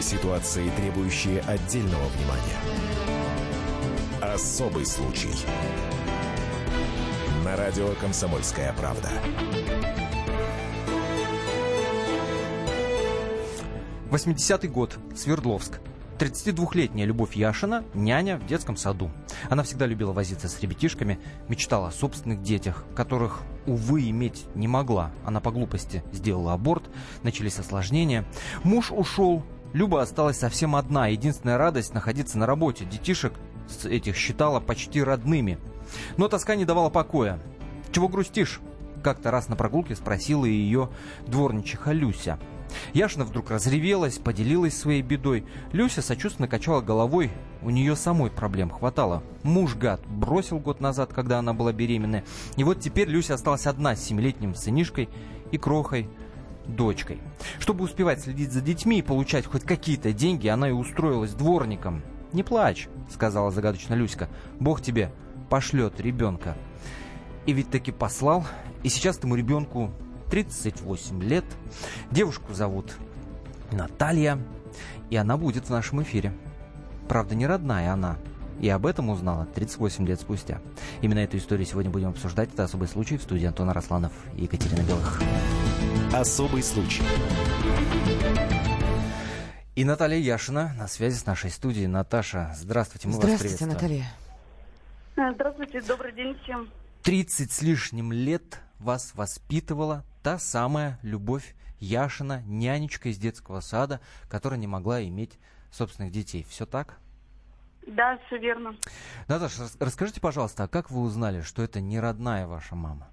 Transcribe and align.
Ситуации, 0.00 0.70
требующие 0.76 1.40
отдельного 1.40 2.06
внимания. 2.06 2.58
Особый 4.22 4.86
случай. 4.86 5.30
На 7.44 7.56
радио 7.56 7.88
«Комсомольская 8.00 8.72
правда». 8.74 9.10
80-й 14.10 14.68
год. 14.68 14.98
Свердловск. 15.16 15.80
32-летняя 16.18 17.06
Любовь 17.06 17.36
Яшина– 17.36 17.84
няня 17.94 18.38
в 18.38 18.46
детском 18.46 18.76
саду. 18.76 19.10
Она 19.50 19.62
всегда 19.62 19.86
любила 19.86 20.12
возиться 20.12 20.48
с 20.48 20.60
ребятишками, 20.60 21.20
мечтала 21.48 21.88
о 21.88 21.92
собственных 21.92 22.42
детях, 22.42 22.84
которых, 22.96 23.42
увы, 23.66 24.08
иметь 24.10 24.46
не 24.56 24.66
могла. 24.66 25.12
Она 25.24 25.40
по 25.40 25.52
глупости 25.52 26.02
сделала 26.12 26.54
аборт, 26.54 26.90
начались 27.22 27.58
осложнения. 27.58 28.24
Муж 28.64 28.90
ушел, 28.90 29.44
Люба 29.72 30.02
осталась 30.02 30.38
совсем 30.38 30.76
одна. 30.76 31.08
Единственная 31.08 31.58
радость– 31.58 31.92
находиться 31.94 32.38
на 32.38 32.46
работе. 32.46 32.84
Детишек 32.84 33.34
этих 33.84 34.16
считала 34.16 34.60
почти 34.60 35.02
родными. 35.02 35.58
Но 36.16 36.28
тоска 36.28 36.54
не 36.54 36.64
давала 36.64 36.90
покоя. 36.90 37.38
«Чего 37.92 38.08
грустишь?» 38.08 38.60
Как-то 39.02 39.30
раз 39.30 39.48
на 39.48 39.56
прогулке 39.56 39.94
спросила 39.94 40.44
ее 40.44 40.90
дворничиха 41.26 41.92
Люся– 41.92 42.38
Яшина 42.92 43.24
вдруг 43.24 43.50
разревелась, 43.50 44.18
поделилась 44.18 44.76
своей 44.76 45.02
бедой. 45.02 45.44
Люся 45.72 46.02
сочувственно 46.02 46.48
качала 46.48 46.80
головой. 46.80 47.30
У 47.62 47.70
нее 47.70 47.96
самой 47.96 48.30
проблем 48.30 48.70
хватало. 48.70 49.22
Муж 49.42 49.74
гад 49.74 50.00
бросил 50.06 50.58
год 50.58 50.80
назад, 50.80 51.12
когда 51.12 51.38
она 51.38 51.52
была 51.52 51.72
беременная. 51.72 52.24
И 52.56 52.64
вот 52.64 52.80
теперь 52.80 53.08
Люся 53.08 53.34
осталась 53.34 53.66
одна 53.66 53.96
с 53.96 54.04
семилетним 54.04 54.54
сынишкой 54.54 55.08
и 55.50 55.58
крохой 55.58 56.08
дочкой. 56.68 57.18
Чтобы 57.58 57.84
успевать 57.84 58.20
следить 58.20 58.52
за 58.52 58.60
детьми 58.60 58.98
и 58.98 59.02
получать 59.02 59.46
хоть 59.46 59.62
какие-то 59.62 60.12
деньги, 60.12 60.48
она 60.48 60.68
и 60.68 60.72
устроилась 60.72 61.32
дворником. 61.32 62.02
«Не 62.32 62.42
плачь»,— 62.42 62.88
сказала 63.10 63.50
загадочно 63.50 63.94
Люська. 63.94 64.28
«Бог 64.60 64.82
тебе 64.82 65.10
пошлет 65.48 66.00
ребенка». 66.00 66.56
И 67.46 67.52
ведь 67.52 67.70
таки 67.70 67.90
послал, 67.90 68.46
и 68.82 68.90
сейчас 68.90 69.16
этому 69.16 69.34
ребенку 69.34 69.90
38 70.30 71.22
лет. 71.22 71.44
Девушку 72.10 72.52
зовут 72.52 72.94
Наталья, 73.72 74.38
и 75.08 75.16
она 75.16 75.38
будет 75.38 75.64
в 75.64 75.70
нашем 75.70 76.02
эфире. 76.02 76.34
Правда, 77.08 77.34
не 77.34 77.46
родная 77.46 77.92
она, 77.92 78.18
и 78.60 78.68
об 78.68 78.84
этом 78.84 79.08
узнала 79.08 79.46
38 79.46 80.06
лет 80.06 80.20
спустя. 80.20 80.60
Именно 81.00 81.20
эту 81.20 81.38
историю 81.38 81.66
сегодня 81.66 81.90
будем 81.90 82.08
обсуждать. 82.08 82.52
Это 82.52 82.64
особый 82.64 82.88
случай 82.88 83.16
в 83.16 83.22
студии 83.22 83.46
Антона 83.46 83.72
Росланов 83.72 84.12
и 84.36 84.42
Екатерина 84.42 84.82
Белых. 84.82 85.22
Особый 86.12 86.62
случай. 86.62 87.02
И 89.76 89.84
Наталья 89.84 90.16
Яшина 90.16 90.74
на 90.78 90.88
связи 90.88 91.16
с 91.16 91.26
нашей 91.26 91.50
студией. 91.50 91.86
Наташа, 91.86 92.54
здравствуйте, 92.56 93.08
мы 93.08 93.14
здравствуйте, 93.14 93.54
вас 93.54 93.58
приветствуем. 93.58 94.04
Наталья. 95.14 95.34
Здравствуйте, 95.34 95.82
добрый 95.82 96.12
день 96.14 96.34
всем. 96.42 96.70
30 97.02 97.52
с 97.52 97.60
лишним 97.60 98.10
лет 98.12 98.60
вас 98.78 99.12
воспитывала 99.14 100.02
та 100.22 100.38
самая 100.38 100.98
Любовь 101.02 101.54
Яшина, 101.78 102.42
нянечка 102.46 103.10
из 103.10 103.18
детского 103.18 103.60
сада, 103.60 104.00
которая 104.30 104.58
не 104.58 104.66
могла 104.66 105.04
иметь 105.04 105.38
собственных 105.70 106.10
детей. 106.10 106.46
Все 106.48 106.64
так? 106.64 106.98
Да, 107.86 108.18
все 108.26 108.38
верно. 108.38 108.74
Наташа, 109.28 109.68
расскажите, 109.78 110.22
пожалуйста, 110.22 110.64
а 110.64 110.68
как 110.68 110.90
вы 110.90 111.02
узнали, 111.02 111.42
что 111.42 111.62
это 111.62 111.80
не 111.82 112.00
родная 112.00 112.46
ваша 112.46 112.74
мама? 112.74 113.08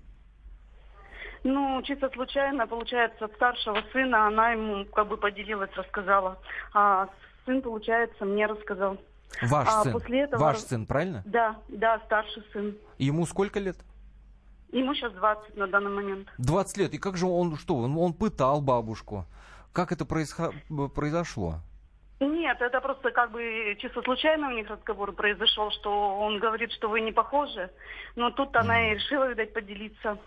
Ну, 1.45 1.79
чисто 1.83 2.09
случайно, 2.09 2.65
получается, 2.65 3.25
от 3.25 3.33
старшего 3.35 3.77
сына 3.93 4.25
она 4.25 4.53
ему 4.53 4.83
как 4.85 5.07
бы 5.07 5.15
поделилась, 5.15 5.69
рассказала. 5.75 6.39
А 6.73 7.07
сын, 7.45 7.61
получается, 7.61 8.25
мне 8.25 8.47
рассказал. 8.47 8.97
Ваш 9.43 9.67
а 9.67 9.83
сын? 9.83 9.93
После 9.93 10.21
этого... 10.21 10.41
Ваш 10.41 10.57
сын, 10.57 10.87
правильно? 10.87 11.21
Да, 11.23 11.55
да, 11.67 12.01
старший 12.05 12.43
сын. 12.51 12.75
Ему 12.97 13.27
сколько 13.27 13.59
лет? 13.59 13.77
Ему 14.71 14.95
сейчас 14.95 15.13
20 15.13 15.55
на 15.55 15.67
данный 15.67 15.91
момент. 15.91 16.27
20 16.39 16.77
лет. 16.77 16.93
И 16.95 16.97
как 16.97 17.15
же 17.15 17.27
он, 17.27 17.57
что, 17.57 17.75
он, 17.75 17.95
он 17.95 18.13
пытал 18.13 18.59
бабушку? 18.59 19.27
Как 19.71 19.91
это 19.91 20.03
происхо... 20.03 20.51
произошло? 20.95 21.59
Нет, 22.19 22.61
это 22.61 22.79
просто 22.79 23.11
как 23.11 23.31
бы 23.31 23.75
чисто 23.79 24.01
случайно 24.01 24.47
у 24.47 24.51
них 24.51 24.69
разговор 24.69 25.11
произошел, 25.11 25.69
что 25.71 26.17
он 26.17 26.39
говорит, 26.39 26.71
что 26.71 26.87
вы 26.87 27.01
не 27.01 27.11
похожи. 27.11 27.69
Но 28.15 28.31
тут 28.31 28.55
mm. 28.55 28.59
она 28.59 28.91
и 28.91 28.95
решила, 28.95 29.27
видать, 29.27 29.53
поделиться. 29.53 30.17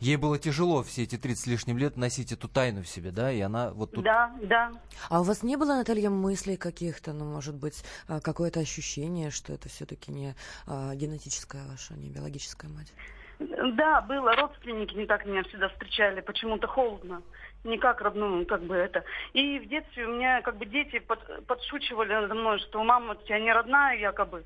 Ей 0.00 0.16
было 0.16 0.38
тяжело 0.38 0.82
все 0.82 1.02
эти 1.02 1.16
30 1.16 1.44
с 1.44 1.46
лишним 1.46 1.76
лет 1.76 1.98
носить 1.98 2.32
эту 2.32 2.48
тайну 2.48 2.82
в 2.82 2.88
себе, 2.88 3.10
да? 3.10 3.30
И 3.30 3.40
она 3.40 3.70
вот 3.72 3.92
тут... 3.92 4.04
Да, 4.04 4.32
да. 4.42 4.72
А 5.10 5.20
у 5.20 5.24
вас 5.24 5.42
не 5.42 5.56
было, 5.56 5.74
Наталья, 5.74 6.08
мыслей 6.08 6.56
каких-то, 6.56 7.12
ну, 7.12 7.26
может 7.26 7.54
быть, 7.54 7.84
а, 8.08 8.20
какое-то 8.20 8.60
ощущение, 8.60 9.30
что 9.30 9.52
это 9.52 9.68
все-таки 9.68 10.12
не 10.12 10.34
а, 10.66 10.94
генетическая 10.94 11.62
ваша, 11.66 11.92
не 11.94 12.08
биологическая 12.08 12.70
мать? 12.70 12.92
Да, 13.38 14.00
было. 14.00 14.34
Родственники 14.34 14.94
не 14.94 15.06
так 15.06 15.26
меня 15.26 15.42
всегда 15.44 15.68
встречали, 15.68 16.20
почему-то 16.20 16.66
холодно. 16.66 17.22
Не 17.64 17.78
как 17.78 18.02
родную, 18.02 18.46
как 18.46 18.62
бы 18.62 18.76
это. 18.76 19.04
И 19.32 19.58
в 19.58 19.68
детстве 19.68 20.06
у 20.06 20.14
меня 20.14 20.42
как 20.42 20.58
бы 20.58 20.66
дети 20.66 20.98
под, 20.98 21.18
подшучивали 21.46 22.12
надо 22.12 22.34
мной, 22.34 22.58
что 22.58 22.84
мама 22.84 23.12
у 23.12 23.24
тебя 23.24 23.40
не 23.40 23.52
родная 23.52 23.96
якобы. 23.98 24.44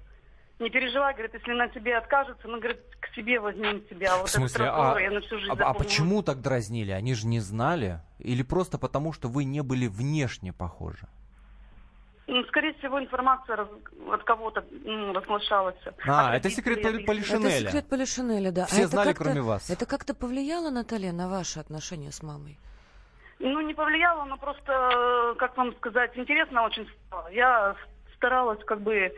Не 0.61 0.71
переживай, 0.71 1.15
говорит, 1.15 1.35
если 1.35 1.53
на 1.53 1.69
тебе 1.69 1.97
откажется, 1.97 2.49
мы, 2.49 2.59
говорит, 2.59 2.81
к 3.01 3.15
себе 3.15 3.39
возьмем 3.39 3.81
тебя. 3.83 4.17
Вот 4.17 4.29
в 4.29 4.31
смысле, 4.31 4.67
а, 4.67 4.99
я 4.99 5.11
на 5.11 5.21
всю 5.21 5.39
жизнь 5.39 5.53
а, 5.53 5.71
а 5.71 5.75
почему 5.75 6.23
так 6.23 6.41
дразнили? 6.41 6.91
Они 6.91 7.15
же 7.15 7.29
не 7.29 7.39
знали? 7.39 8.01
Или 8.19 8.43
просто 8.43 8.77
потому, 8.77 9.13
что 9.13 9.29
вы 9.29 9.45
не 9.45 9.63
были 9.63 9.87
внешне 9.87 10.53
похожи? 10.53 11.07
Ну, 12.27 12.45
скорее 12.45 12.75
всего, 12.75 13.01
информация 13.01 13.57
раз, 13.57 13.69
от 14.11 14.23
кого-то 14.25 14.65
ну, 14.85 15.13
разглашалась. 15.13 15.77
А, 16.07 16.37
это 16.37 16.51
секрет 16.51 16.83
Поли- 16.83 17.05
Полишинеля. 17.05 17.49
Это 17.49 17.69
секрет 17.69 17.89
Полишинеля, 17.89 18.53
да. 18.53 18.67
Все 18.67 18.85
а 18.85 18.89
знали, 18.89 19.13
кроме 19.13 19.41
вас. 19.41 19.71
Это 19.71 19.87
как-то 19.87 20.13
повлияло, 20.13 20.71
Наталья, 20.71 21.13
на 21.13 21.29
ваши 21.29 21.59
отношения 21.61 22.13
с 22.13 22.23
мамой? 22.23 22.59
Ну, 23.39 23.61
не 23.61 23.75
повлияло, 23.75 24.25
но 24.25 24.37
просто, 24.37 25.35
как 25.39 25.57
вам 25.57 25.75
сказать, 25.77 26.17
интересно 26.17 26.65
очень 26.65 26.89
стало. 27.07 27.29
Я 27.31 27.77
старалась 28.17 28.63
как 28.65 28.81
бы 28.81 29.13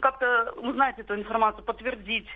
как-то 0.00 0.52
узнать 0.58 0.98
эту 0.98 1.14
информацию, 1.14 1.64
подтвердить. 1.64 2.28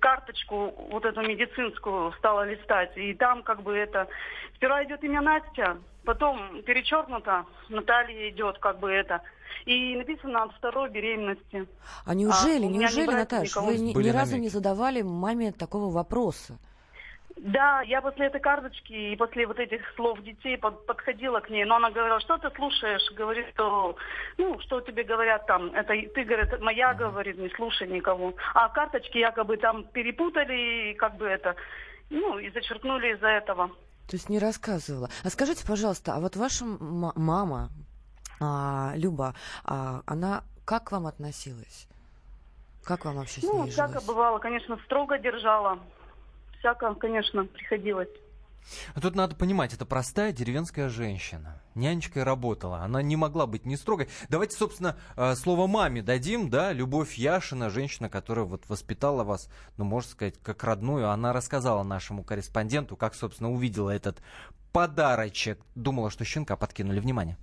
Карточку 0.00 0.74
вот 0.90 1.04
эту 1.04 1.22
медицинскую 1.22 2.12
стала 2.14 2.46
листать. 2.46 2.96
И 2.96 3.14
там 3.14 3.42
как 3.42 3.62
бы 3.62 3.76
это... 3.76 4.08
Сперва 4.56 4.84
идет 4.84 5.02
имя 5.02 5.20
Настя, 5.20 5.78
потом 6.04 6.62
перечеркнуто, 6.62 7.44
Наталья 7.68 8.28
идет 8.30 8.58
как 8.58 8.78
бы 8.78 8.90
это. 8.90 9.20
И 9.66 9.96
написано 9.96 10.44
от 10.44 10.52
второй 10.54 10.90
беременности. 10.90 11.66
А 12.04 12.14
неужели, 12.14 12.66
а, 12.66 12.68
неужели, 12.68 13.10
Наташа, 13.10 13.60
вы 13.60 13.78
ни, 13.78 13.92
ни 13.92 14.08
разу 14.10 14.36
не 14.36 14.48
задавали 14.48 15.02
маме 15.02 15.52
такого 15.52 15.92
вопроса? 15.92 16.58
Да, 17.36 17.82
я 17.82 18.00
после 18.00 18.26
этой 18.26 18.40
карточки 18.40 18.92
и 18.92 19.16
после 19.16 19.46
вот 19.46 19.58
этих 19.58 19.80
слов 19.96 20.22
детей 20.22 20.56
под, 20.56 20.86
подходила 20.86 21.40
к 21.40 21.50
ней, 21.50 21.64
но 21.64 21.76
она 21.76 21.90
говорила, 21.90 22.20
что 22.20 22.38
ты 22.38 22.48
слушаешь, 22.54 23.10
говорит, 23.16 23.46
что, 23.54 23.96
ну, 24.38 24.58
что 24.60 24.80
тебе 24.80 25.02
говорят 25.02 25.44
там, 25.46 25.74
это 25.74 25.94
ты, 26.14 26.24
говорит, 26.24 26.60
моя, 26.60 26.94
говорит, 26.94 27.36
не 27.36 27.50
слушай 27.50 27.88
никого. 27.88 28.34
А 28.54 28.68
карточки 28.68 29.18
якобы 29.18 29.56
там 29.56 29.84
перепутали, 29.84 30.92
и 30.92 30.94
как 30.94 31.16
бы 31.16 31.26
это, 31.26 31.56
ну, 32.08 32.38
и 32.38 32.50
зачеркнули 32.50 33.14
из-за 33.14 33.28
этого. 33.28 33.68
То 34.08 34.16
есть 34.16 34.28
не 34.28 34.38
рассказывала. 34.38 35.08
А 35.24 35.30
скажите, 35.30 35.66
пожалуйста, 35.66 36.14
а 36.14 36.20
вот 36.20 36.36
ваша 36.36 36.64
мама, 36.64 37.70
а, 38.40 38.92
Люба, 38.94 39.34
а, 39.64 40.02
она 40.06 40.44
как 40.64 40.84
к 40.84 40.92
вам 40.92 41.06
относилась? 41.06 41.88
Как 42.84 43.04
вам 43.06 43.16
вообще 43.16 43.40
с 43.40 43.44
ну, 43.44 43.64
ней 43.64 43.70
всяко 43.70 43.94
жилось? 43.94 44.06
бывало, 44.06 44.38
конечно, 44.38 44.78
строго 44.84 45.18
держала 45.18 45.78
всяко, 46.64 46.94
конечно, 46.94 47.44
приходилось. 47.44 48.08
А 48.94 49.00
тут 49.02 49.14
надо 49.14 49.36
понимать, 49.36 49.74
это 49.74 49.84
простая 49.84 50.32
деревенская 50.32 50.88
женщина. 50.88 51.60
Нянечкой 51.74 52.22
работала. 52.22 52.78
Она 52.78 53.02
не 53.02 53.14
могла 53.14 53.46
быть 53.46 53.66
не 53.66 53.76
строгой. 53.76 54.08
Давайте, 54.30 54.56
собственно, 54.56 54.96
э, 55.16 55.34
слово 55.34 55.66
маме 55.66 56.00
дадим, 56.00 56.48
да? 56.48 56.72
Любовь 56.72 57.14
Яшина, 57.18 57.68
женщина, 57.68 58.08
которая 58.08 58.46
вот 58.46 58.66
воспитала 58.68 59.22
вас, 59.22 59.50
ну, 59.76 59.84
можно 59.84 60.10
сказать, 60.10 60.36
как 60.42 60.64
родную. 60.64 61.10
Она 61.10 61.34
рассказала 61.34 61.82
нашему 61.82 62.24
корреспонденту, 62.24 62.96
как, 62.96 63.14
собственно, 63.14 63.52
увидела 63.52 63.90
этот 63.90 64.22
подарочек. 64.72 65.60
Думала, 65.74 66.10
что 66.10 66.24
щенка 66.24 66.56
подкинули. 66.56 67.00
Внимание. 67.00 67.36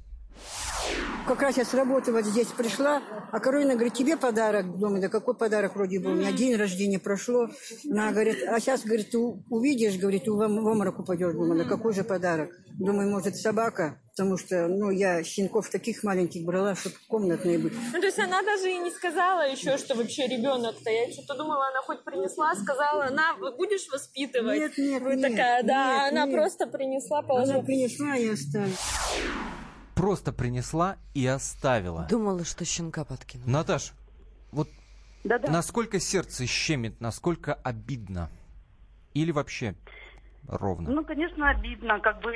Как 1.28 1.42
раз 1.42 1.56
я 1.56 1.66
с 1.66 1.74
работы 1.74 2.12
вот 2.12 2.26
здесь 2.26 2.48
пришла, 2.48 3.02
а 3.32 3.40
Каролина 3.40 3.76
говорит, 3.76 3.94
тебе 3.94 4.18
подарок. 4.18 4.78
Думаю, 4.78 5.02
да 5.02 5.08
какой 5.08 5.36
подарок 5.36 5.76
вроде 5.76 6.00
был, 6.00 6.12
у 6.12 6.16
меня 6.16 6.32
день 6.32 6.56
рождения 6.56 7.00
прошло. 7.00 7.48
Она 7.90 8.12
говорит, 8.12 8.44
а 8.48 8.60
сейчас, 8.60 8.84
говорит, 8.84 9.12
ты 9.12 9.18
увидишь, 9.18 9.98
говорит, 9.98 10.26
ты 10.26 10.32
в 10.32 10.40
обморок 10.40 11.00
упадешь. 11.00 11.34
Думаю, 11.34 11.64
да 11.64 11.70
какой 11.70 11.94
же 11.94 12.04
подарок? 12.04 12.50
Думаю, 12.80 13.10
может, 13.10 13.36
собака, 13.38 14.00
потому 14.16 14.38
что, 14.38 14.68
ну, 14.68 14.90
я 14.90 15.24
щенков 15.24 15.70
таких 15.70 16.04
маленьких 16.04 16.44
брала, 16.44 16.76
чтобы 16.76 16.96
комнатные 17.08 17.60
быть. 17.60 17.74
Ну, 17.94 18.00
то 18.00 18.06
есть 18.08 18.20
она 18.20 18.42
даже 18.42 18.70
и 18.70 18.78
не 18.80 18.92
сказала 18.92 19.48
еще, 19.50 19.78
что 19.78 19.96
вообще 19.96 20.28
ребенок-то. 20.28 20.90
Я 20.90 21.12
что-то 21.12 21.36
думала, 21.36 21.68
она 21.68 21.82
хоть 21.86 22.04
принесла, 22.04 22.56
сказала, 22.56 23.10
на, 23.10 23.36
будешь 23.36 23.88
воспитывать? 23.92 24.60
Нет, 24.60 24.78
нет, 24.78 25.02
Вы 25.04 25.16
нет. 25.16 25.32
такая, 25.32 25.64
да, 25.64 26.04
нет, 26.06 26.12
она 26.14 26.26
нет. 26.26 26.36
просто 26.36 26.68
принесла, 26.68 27.22
положила. 27.22 27.56
Она 27.56 27.64
принесла 27.64 28.18
и 28.18 28.28
оставила. 28.30 28.76
Просто 30.02 30.34
принесла 30.34 30.98
и 31.14 31.28
оставила. 31.28 32.08
Думала, 32.10 32.44
что 32.44 32.66
щенка 32.66 33.06
подкинула. 33.06 33.48
Наташ, 33.48 33.94
вот 34.52 34.68
Да-да. 35.24 35.52
насколько 35.52 36.00
сердце 36.00 36.48
щемит, 36.48 37.00
насколько 37.00 37.54
обидно? 37.54 38.32
Или 39.14 39.32
вообще 39.32 39.76
ровно? 40.48 40.90
Ну, 40.90 41.06
конечно, 41.06 41.52
обидно. 41.52 42.00
Как 42.00 42.20
бы 42.22 42.34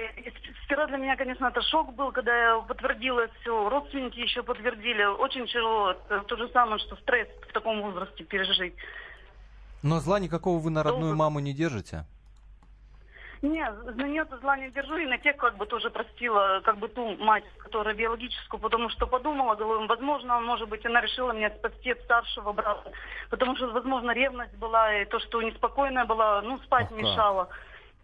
сперва 0.66 0.86
для 0.86 0.98
меня, 0.98 1.16
конечно, 1.16 1.48
это 1.48 1.60
шок 1.64 1.96
был, 1.96 2.12
когда 2.12 2.38
я 2.38 2.60
подтвердила 2.60 3.28
все. 3.42 3.68
Родственники 3.68 4.20
еще 4.20 4.44
подтвердили. 4.44 5.04
Очень 5.20 5.48
тяжело. 5.48 5.90
Это 5.90 6.20
то 6.20 6.36
же 6.38 6.48
самое, 6.50 6.78
что 6.78 6.96
стресс 6.98 7.30
в 7.50 7.52
таком 7.52 7.82
возрасте 7.82 8.24
пережить. 8.26 8.76
Но 9.82 10.00
зла 10.02 10.20
никакого 10.20 10.60
вы 10.60 10.70
на 10.70 10.84
родную 10.84 11.14
Долго. 11.14 11.18
маму 11.18 11.40
не 11.40 11.54
держите? 11.54 12.06
Нет, 13.42 13.74
на 13.96 14.04
нее 14.08 14.26
зла 14.42 14.58
не 14.58 14.70
держу, 14.72 14.98
и 14.98 15.06
на 15.06 15.18
тех 15.18 15.38
как 15.38 15.58
бы 15.58 15.66
тоже 15.66 15.90
простила, 15.90 16.62
как 16.64 16.78
бы 16.78 16.88
ту 16.88 17.16
мать, 17.18 17.44
которая 17.58 17.94
биологическую, 17.94 18.60
потому 18.60 18.90
что 18.90 19.08
подумала, 19.08 19.56
говорю, 19.56 19.88
возможно, 19.88 20.40
может 20.40 20.70
быть, 20.70 20.86
она 20.86 21.02
решила 21.02 21.32
меня 21.32 21.50
спасти 21.50 21.92
от 21.92 22.02
старшего 22.02 22.54
брата, 22.54 22.92
потому 23.30 23.56
что, 23.56 23.68
возможно, 23.68 24.12
ревность 24.12 24.56
была, 24.58 24.94
и 25.02 25.06
то, 25.06 25.20
что 25.20 25.42
неспокойная 25.42 26.06
была, 26.06 26.42
ну, 26.42 26.58
спать 26.60 26.88
Ах, 26.92 26.98
мешала. 26.98 27.50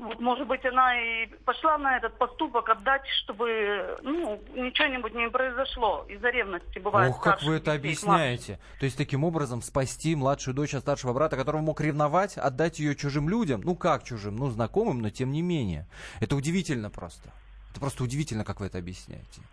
Вот, 0.02 0.20
может 0.20 0.48
быть, 0.48 0.66
она 0.66 1.00
и 1.00 1.28
пошла 1.46 1.78
на 1.78 1.96
этот 1.96 2.18
поступок 2.18 2.68
отдать, 2.68 3.06
чтобы, 3.22 4.00
ну, 4.02 4.42
ничего-нибудь 4.56 5.14
не 5.14 5.30
произошло 5.30 6.08
из-за 6.10 6.32
ревности, 6.32 6.80
бывает. 6.80 7.12
Ох, 7.12 7.22
как 7.22 7.44
вы 7.44 7.58
это 7.58 7.74
детей, 7.74 7.78
объясняете. 7.78 8.60
То 8.80 8.86
есть 8.86 8.98
таким 8.98 9.24
образом 9.24 9.62
спасти 9.62 10.16
младшую 10.16 10.56
дочь 10.56 10.74
от 10.74 10.82
старшего 10.82 11.14
брата, 11.14 11.38
которого 11.38 11.62
мог 11.62 11.82
ревновать, 11.82 12.36
отдать 12.36 12.80
ее 12.80 12.96
чужим 12.96 13.30
людям? 13.30 13.62
Ну 13.64 13.76
как 13.76 14.04
чужим? 14.04 14.38
Ну 14.38 14.48
знакомым, 14.50 15.04
но 15.04 15.12
тем 15.12 15.32
не 15.32 15.44
менее. 15.44 15.86
Это 16.20 16.36
удивительно 16.36 16.90
просто. 16.90 17.30
Это 17.70 17.80
просто 17.80 18.04
удивительно, 18.04 18.44
как 18.44 18.60
вы 18.60 18.66
это 18.66 18.80
объясняете. 18.80 19.44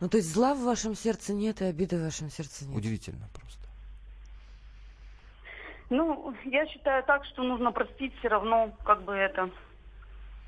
Ну, 0.00 0.08
то 0.08 0.16
есть 0.16 0.34
зла 0.34 0.54
в 0.54 0.64
вашем 0.64 0.96
сердце 0.96 1.32
нет, 1.32 1.62
и 1.62 1.64
обиды 1.64 1.96
в 1.96 2.02
вашем 2.02 2.28
сердце 2.28 2.64
нет. 2.64 2.76
Удивительно 2.76 3.28
просто. 3.32 3.68
Ну, 5.90 6.34
я 6.44 6.66
считаю 6.66 7.04
так, 7.04 7.24
что 7.26 7.44
нужно 7.44 7.70
простить 7.70 8.12
все 8.18 8.26
равно, 8.26 8.72
как 8.84 9.04
бы 9.04 9.14
это. 9.14 9.48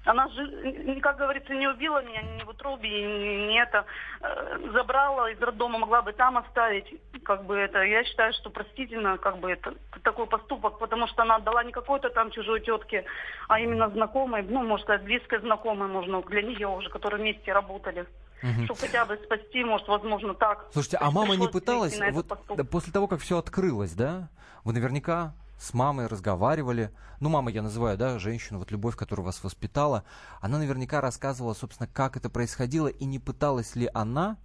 Она 0.08 0.26
же, 0.28 1.00
как 1.02 1.18
говорится, 1.18 1.52
не 1.54 1.68
убила 1.68 2.02
меня 2.02 2.22
ни 2.22 2.42
в 2.42 2.48
утробе, 2.48 2.88
ни, 2.88 3.52
ни 3.52 3.60
это. 3.60 3.84
э, 4.22 4.70
Забрала 4.72 5.30
из 5.30 5.38
роддома, 5.40 5.78
могла 5.78 6.00
бы 6.00 6.14
там 6.14 6.38
оставить. 6.38 6.86
Как 7.24 7.44
бы 7.44 7.56
это, 7.56 7.82
я 7.82 8.02
считаю, 8.04 8.32
что 8.32 8.48
простительно, 8.48 9.18
как 9.18 9.38
бы 9.38 9.50
это, 9.50 9.74
такой 10.02 10.26
поступок, 10.26 10.78
потому 10.78 11.08
что 11.08 11.22
она 11.22 11.36
отдала 11.36 11.62
не 11.62 11.72
какой-то 11.72 12.08
там 12.08 12.30
чужой 12.30 12.60
тетке, 12.60 13.04
а 13.48 13.60
именно 13.60 13.90
знакомой, 13.90 14.42
ну, 14.42 14.62
можно 14.62 14.84
сказать, 14.84 15.02
близкой 15.04 15.40
знакомой, 15.40 15.88
можно, 15.88 16.22
для 16.22 16.40
нее 16.40 16.68
уже, 16.68 16.88
которые 16.88 17.20
вместе 17.20 17.52
работали. 17.52 18.06
Мгм. 18.40 18.64
Чтобы 18.64 18.80
хотя 18.80 19.04
бы 19.04 19.16
спасти, 19.24 19.62
может, 19.62 19.88
возможно, 19.88 20.32
так. 20.32 20.68
Слушайте, 20.72 20.96
а 20.98 21.10
мама 21.10 21.36
не 21.36 21.48
пыталась, 21.48 22.00
вот 22.12 22.26
поступок. 22.28 22.70
после 22.70 22.92
того, 22.94 23.08
как 23.08 23.20
все 23.20 23.36
открылось, 23.36 23.92
да, 23.92 24.30
вы 24.64 24.72
наверняка 24.72 25.34
с 25.58 25.74
мамой 25.74 26.06
разговаривали, 26.06 26.90
ну, 27.20 27.28
мама 27.28 27.50
я 27.50 27.62
называю, 27.62 27.98
да, 27.98 28.18
женщину, 28.18 28.60
вот 28.60 28.70
любовь, 28.70 28.96
которая 28.96 29.26
вас 29.26 29.42
воспитала, 29.42 30.04
она 30.40 30.58
наверняка 30.58 31.00
рассказывала, 31.00 31.54
собственно, 31.54 31.88
как 31.88 32.16
это 32.16 32.30
происходило, 32.30 32.88
и 32.88 33.04
не 33.04 33.18
пыталась 33.18 33.74
ли 33.74 33.90
она 33.92 34.36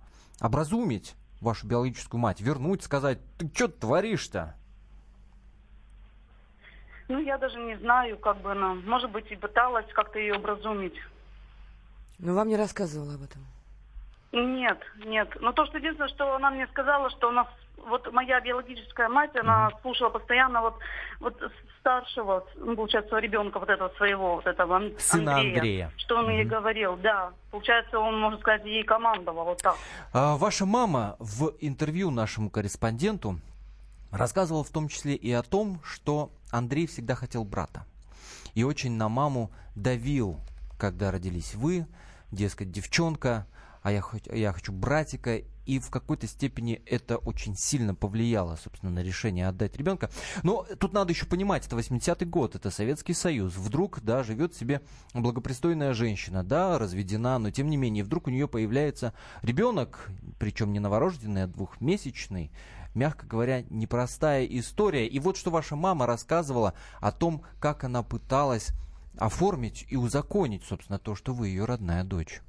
образумить 0.42 1.16
вашу 1.40 1.68
биологическую 1.68 2.20
мать, 2.20 2.42
вернуть, 2.42 2.84
сказать, 2.84 3.20
ты 3.38 3.50
что 3.54 3.68
творишь-то? 3.68 4.56
Ну, 7.10 7.20
я 7.20 7.38
даже 7.38 7.60
не 7.60 7.78
знаю, 7.78 8.18
как 8.18 8.42
бы 8.42 8.52
она, 8.52 8.74
может 8.74 9.12
быть, 9.12 9.30
и 9.32 9.36
пыталась 9.36 9.86
как-то 9.94 10.18
ее 10.18 10.36
образумить. 10.36 10.96
Но 12.18 12.34
вам 12.34 12.48
не 12.48 12.56
рассказывала 12.56 13.16
об 13.16 13.24
этом. 13.24 13.46
Нет, 14.32 14.80
нет. 15.06 15.30
Но 15.42 15.52
то, 15.52 15.66
что 15.66 15.78
единственное, 15.78 16.10
что 16.10 16.36
она 16.36 16.50
мне 16.50 16.66
сказала, 16.68 17.10
что 17.12 17.30
она, 17.30 17.48
вот 17.88 18.12
моя 18.12 18.40
биологическая 18.42 19.10
мать, 19.10 19.36
она 19.36 19.72
слушала 19.82 20.10
постоянно 20.10 20.62
вот, 20.62 20.76
вот 21.20 21.52
старшего, 21.80 22.46
получается, 22.76 23.18
ребенка 23.18 23.60
вот 23.60 23.70
этого 23.70 23.90
своего, 23.98 24.36
вот 24.36 24.48
этого 24.48 24.92
Сына 24.98 25.38
Андрея. 25.38 25.92
Что 25.98 26.18
он 26.18 26.30
ей 26.30 26.46
говорил, 26.46 26.96
да. 26.98 27.34
Получается, 27.52 28.00
он, 28.00 28.20
можно 28.20 28.40
сказать, 28.40 28.66
ей 28.66 28.84
командовал 28.84 29.46
вот 29.46 29.62
так. 29.62 29.76
А, 30.14 30.38
Ваша 30.38 30.66
мама 30.66 31.16
в 31.20 31.54
интервью 31.60 32.10
нашему 32.10 32.50
корреспонденту 32.50 33.40
рассказывала 34.12 34.64
в 34.64 34.70
том 34.70 34.88
числе 34.88 35.16
и 35.16 35.32
о 35.32 35.44
том, 35.44 35.82
что 35.84 36.32
Андрей 36.52 36.88
всегда 36.88 37.16
хотел 37.16 37.44
брата. 37.44 37.86
И 38.54 38.64
очень 38.64 38.92
на 38.94 39.10
маму 39.10 39.52
давил, 39.76 40.40
когда 40.78 41.12
родились 41.12 41.56
вы, 41.56 41.88
дескать, 42.32 42.72
девчонка, 42.72 43.48
а 43.84 43.92
я, 43.92 44.02
хоть, 44.02 44.28
я 44.28 44.52
хочу 44.54 44.72
братика. 44.72 45.42
И 45.66 45.80
в 45.80 45.90
какой-то 45.92 46.28
степени 46.28 46.82
это 46.86 47.18
очень 47.18 47.56
сильно 47.56 47.96
повлияло, 47.96 48.58
собственно, 48.62 48.92
на 48.92 49.00
решение 49.00 49.48
отдать 49.48 49.78
ребенка. 49.78 50.10
Но 50.42 50.66
тут 50.78 50.92
надо 50.92 51.14
еще 51.14 51.26
понимать, 51.26 51.66
это 51.66 51.78
80-й 51.78 52.26
год, 52.26 52.56
это 52.56 52.70
Советский 52.70 53.14
Союз. 53.14 53.56
Вдруг, 53.56 54.02
да, 54.02 54.24
живет 54.24 54.56
себе 54.56 54.82
благопристойная 55.14 55.94
женщина, 55.94 56.44
да, 56.44 56.78
разведена, 56.78 57.40
но 57.40 57.50
тем 57.50 57.70
не 57.70 57.78
менее, 57.78 58.04
вдруг 58.04 58.28
у 58.28 58.30
нее 58.30 58.50
появляется 58.50 59.14
ребенок, 59.42 60.10
причем 60.38 60.74
не 60.74 60.80
новорожденный, 60.80 61.44
а 61.44 61.48
двухмесячный, 61.48 62.52
мягко 62.94 63.26
говоря, 63.26 63.64
непростая 63.70 64.46
история. 64.46 65.08
И 65.08 65.20
вот 65.20 65.38
что 65.38 65.50
ваша 65.50 65.78
мама 65.78 66.06
рассказывала 66.06 66.74
о 67.00 67.14
том, 67.14 67.44
как 67.62 67.86
она 67.86 68.04
пыталась 68.04 68.72
оформить 69.18 69.86
и 69.90 69.96
узаконить, 69.96 70.64
собственно, 70.66 71.00
то, 71.00 71.16
что 71.16 71.34
вы 71.34 71.50
ее 71.50 71.64
родная 71.64 72.04
дочь. 72.04 72.42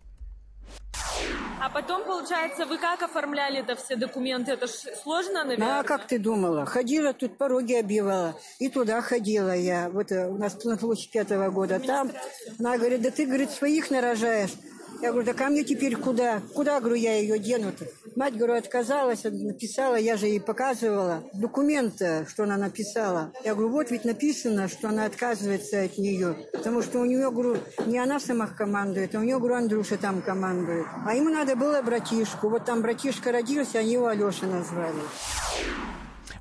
А 1.65 1.71
потом, 1.71 2.05
получается, 2.05 2.67
вы 2.67 2.77
как 2.77 3.01
оформляли 3.01 3.61
это 3.61 3.75
все 3.75 3.97
документы? 3.97 4.53
Это 4.53 4.67
ж 4.67 4.73
сложно, 5.03 5.45
наверное? 5.45 5.81
А 5.81 5.83
как 5.83 6.07
ты 6.07 6.19
думала? 6.19 6.67
Ходила 6.67 7.15
тут, 7.15 7.39
пороги 7.39 7.73
обивала. 7.73 8.35
И 8.59 8.69
туда 8.69 9.01
ходила 9.01 9.57
я. 9.57 9.89
Вот 9.89 10.13
э, 10.13 10.29
у 10.29 10.37
нас 10.37 10.63
на 10.65 10.77
площадь 10.77 11.11
пятого 11.11 11.49
года. 11.49 11.81
Там 11.81 12.11
она 12.59 12.77
говорит, 12.77 13.01
да 13.01 13.11
ты, 13.11 13.25
говорит, 13.25 13.51
своих 13.51 13.91
нарожаешь. 13.91 14.51
Я 15.01 15.11
говорю, 15.11 15.27
да 15.27 15.35
ко 15.35 15.49
мне 15.49 15.65
теперь 15.65 15.97
куда? 15.97 16.41
Куда, 16.55 16.81
говорю, 16.81 16.97
я 16.97 17.19
ее 17.19 17.39
дену-то? 17.39 17.87
Мать, 18.17 18.37
говорю, 18.37 18.55
отказалась, 18.55 19.25
написала, 19.25 19.97
я 19.97 20.17
же 20.17 20.27
ей 20.27 20.41
показывала 20.41 21.25
документ, 21.35 21.97
что 22.29 22.45
она 22.45 22.57
написала. 22.57 23.33
Я 23.45 23.55
говорю, 23.55 23.71
вот 23.71 23.91
ведь 23.91 24.05
написано, 24.05 24.69
что 24.69 24.89
она 24.89 25.05
отказывается 25.05 25.83
от 25.83 25.99
нее. 25.99 26.37
Потому 26.53 26.83
что 26.83 27.01
у 27.01 27.05
нее, 27.05 27.31
говорю, 27.31 27.59
не 27.87 27.99
она 27.99 28.21
сама 28.21 28.47
командует, 28.47 29.15
а 29.15 29.19
у 29.19 29.23
нее, 29.23 29.39
говорю, 29.39 29.57
Андрюша 29.57 29.99
там 29.99 30.23
командует. 30.23 30.87
А 31.07 31.15
ему 31.15 31.29
надо 31.29 31.57
было 31.57 31.83
братишку. 31.83 32.49
Вот 32.49 32.65
там 32.65 32.83
братишка 32.83 33.33
родился, 33.33 33.79
они 33.79 33.93
его 33.93 34.07
Алеша 34.07 34.47
назвали. 34.47 35.03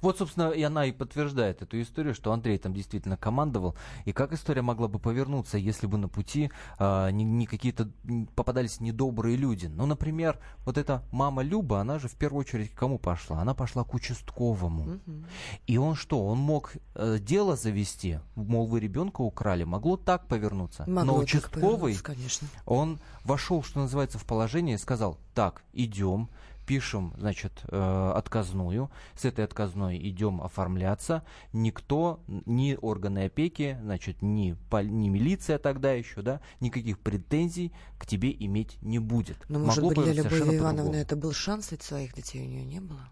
Вот, 0.03 0.17
собственно, 0.17 0.49
и 0.49 0.61
она 0.61 0.85
и 0.85 0.91
подтверждает 0.91 1.61
эту 1.61 1.81
историю, 1.81 2.13
что 2.13 2.33
Андрей 2.33 2.57
там 2.57 2.73
действительно 2.73 3.15
командовал. 3.15 3.77
И 4.03 4.11
как 4.11 4.33
история 4.33 4.61
могла 4.61 4.89
бы 4.89 4.99
повернуться, 4.99 5.57
если 5.57 5.87
бы 5.87 5.97
на 5.97 6.09
пути 6.09 6.51
а, 6.77 7.09
не, 7.09 7.23
не 7.23 7.45
какие-то 7.45 7.89
попадались 8.35 8.81
недобрые 8.81 9.37
люди? 9.37 9.67
Ну, 9.67 9.85
например, 9.85 10.39
вот 10.65 10.77
эта 10.77 11.05
мама 11.11 11.41
Люба, 11.41 11.79
она 11.79 11.99
же 11.99 12.09
в 12.09 12.15
первую 12.15 12.41
очередь 12.41 12.71
к 12.71 12.77
кому 12.77 12.99
пошла? 12.99 13.39
Она 13.39 13.53
пошла 13.53 13.85
к 13.85 13.93
участковому. 13.93 14.99
И 15.67 15.77
он 15.77 15.95
что, 15.95 16.27
он 16.27 16.37
мог 16.37 16.73
э, 16.95 17.17
дело 17.21 17.55
завести? 17.55 18.19
Мол, 18.35 18.67
вы 18.67 18.81
ребенка 18.81 19.21
украли? 19.21 19.63
Могло 19.63 19.95
так 19.95 20.27
повернуться. 20.27 20.83
Могло 20.85 21.13
Но 21.13 21.17
участковый, 21.19 21.95
конечно. 21.95 22.45
он 22.65 22.99
вошел, 23.23 23.63
что 23.63 23.79
называется, 23.79 24.19
в 24.19 24.25
положение 24.25 24.75
и 24.75 24.79
сказал, 24.79 25.17
так, 25.33 25.63
идем, 25.71 26.27
пишем, 26.65 27.13
значит, 27.17 27.51
э, 27.67 28.11
отказную, 28.15 28.89
с 29.15 29.25
этой 29.25 29.45
отказной 29.45 29.97
идем 29.97 30.41
оформляться, 30.41 31.23
никто, 31.51 32.21
ни 32.27 32.77
органы 32.81 33.25
опеки, 33.25 33.77
значит, 33.81 34.21
ни, 34.21 34.55
ни 34.83 35.09
милиция 35.09 35.57
тогда 35.57 35.91
еще, 35.93 36.21
да, 36.21 36.41
никаких 36.59 36.99
претензий 36.99 37.73
к 37.97 38.05
тебе 38.05 38.31
иметь 38.31 38.81
не 38.81 38.99
будет. 38.99 39.37
Но, 39.49 39.59
может 39.59 39.83
Могло 39.83 39.89
быть, 39.89 39.97
бы 39.97 40.03
для 40.03 40.23
Любови 40.23 40.57
Ивановны 40.57 40.95
это 40.95 41.15
был 41.15 41.33
шанс, 41.33 41.71
ведь 41.71 41.83
своих 41.83 42.13
детей 42.13 42.41
у 42.41 42.49
нее 42.49 42.63
не 42.63 42.79
было. 42.79 43.09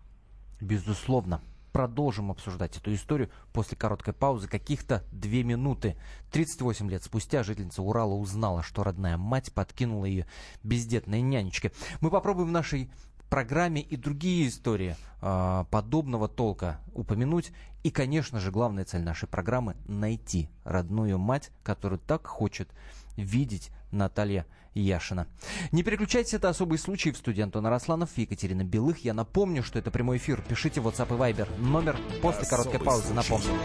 Безусловно. 0.59 1.41
Продолжим 1.71 2.31
обсуждать 2.31 2.75
эту 2.75 2.93
историю 2.93 3.29
после 3.53 3.77
короткой 3.77 4.13
паузы, 4.13 4.49
каких-то 4.49 5.05
две 5.13 5.41
минуты. 5.43 5.95
38 6.31 6.89
лет 6.89 7.01
спустя 7.01 7.43
жительница 7.43 7.81
Урала 7.81 8.13
узнала, 8.13 8.61
что 8.61 8.83
родная 8.83 9.15
мать 9.15 9.53
подкинула 9.53 10.03
ее 10.03 10.25
бездетной 10.63 11.21
нянечке. 11.21 11.71
Мы 12.01 12.09
попробуем 12.09 12.49
в 12.49 12.51
нашей 12.51 12.91
программе 13.31 13.81
и 13.81 13.95
другие 13.95 14.49
истории 14.49 14.95
а, 15.21 15.63
подобного 15.71 16.27
толка 16.27 16.79
упомянуть. 16.93 17.51
И, 17.81 17.89
конечно 17.89 18.39
же, 18.39 18.51
главная 18.51 18.83
цель 18.83 19.01
нашей 19.01 19.27
программы– 19.27 19.75
найти 19.87 20.49
родную 20.65 21.17
мать, 21.17 21.49
которую 21.63 21.97
так 21.97 22.27
хочет 22.27 22.69
видеть 23.15 23.71
Наталья 23.91 24.45
Яшина. 24.73 25.27
Не 25.71 25.81
переключайтесь, 25.81 26.33
это 26.33 26.49
особый 26.49 26.77
случай 26.77 27.11
в 27.11 27.17
студии 27.17 27.41
Антона 27.41 27.69
Росланов 27.69 28.09
и 28.17 28.23
Екатерина 28.23 28.63
Белых. 28.63 29.03
Я 29.05 29.13
напомню, 29.13 29.63
что 29.63 29.79
это 29.79 29.91
прямой 29.91 30.17
эфир. 30.17 30.43
Пишите 30.47 30.81
в 30.81 30.87
WhatsApp 30.87 31.15
и 31.15 31.33
Viber. 31.33 31.59
Номер 31.59 31.97
после 32.21 32.45
короткой 32.45 32.79
Особый 32.79 32.85
паузы, 32.85 33.13
случай. 33.13 33.15
напомню. 33.15 33.59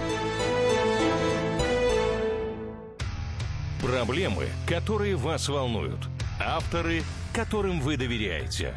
Проблемы, 3.82 4.46
которые 4.66 5.16
вас 5.16 5.48
волнуют. 5.48 6.08
Авторы, 6.40 7.02
которым 7.34 7.80
вы 7.80 7.96
доверяете. 7.96 8.76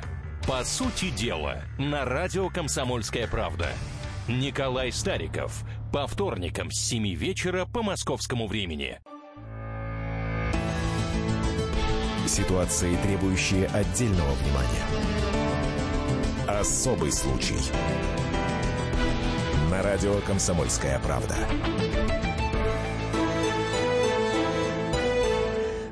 По 0.49 0.63
сути 0.63 1.11
дела, 1.11 1.61
на 1.77 2.05
радио 2.05 2.49
«Комсомольская 2.49 3.27
правда». 3.27 3.67
Николай 4.27 4.91
Стариков. 4.91 5.63
По 5.93 6.07
вторникам 6.07 6.71
с 6.71 6.79
7 6.87 7.13
вечера 7.13 7.67
по 7.67 7.83
московскому 7.83 8.47
времени. 8.47 8.99
Ситуации, 12.25 12.95
требующие 13.03 13.67
отдельного 13.67 14.31
внимания. 14.31 14.85
Особый 16.47 17.11
случай. 17.11 17.59
На 19.69 19.83
радио 19.83 20.15
«Комсомольская 20.21 20.97
правда». 20.97 21.35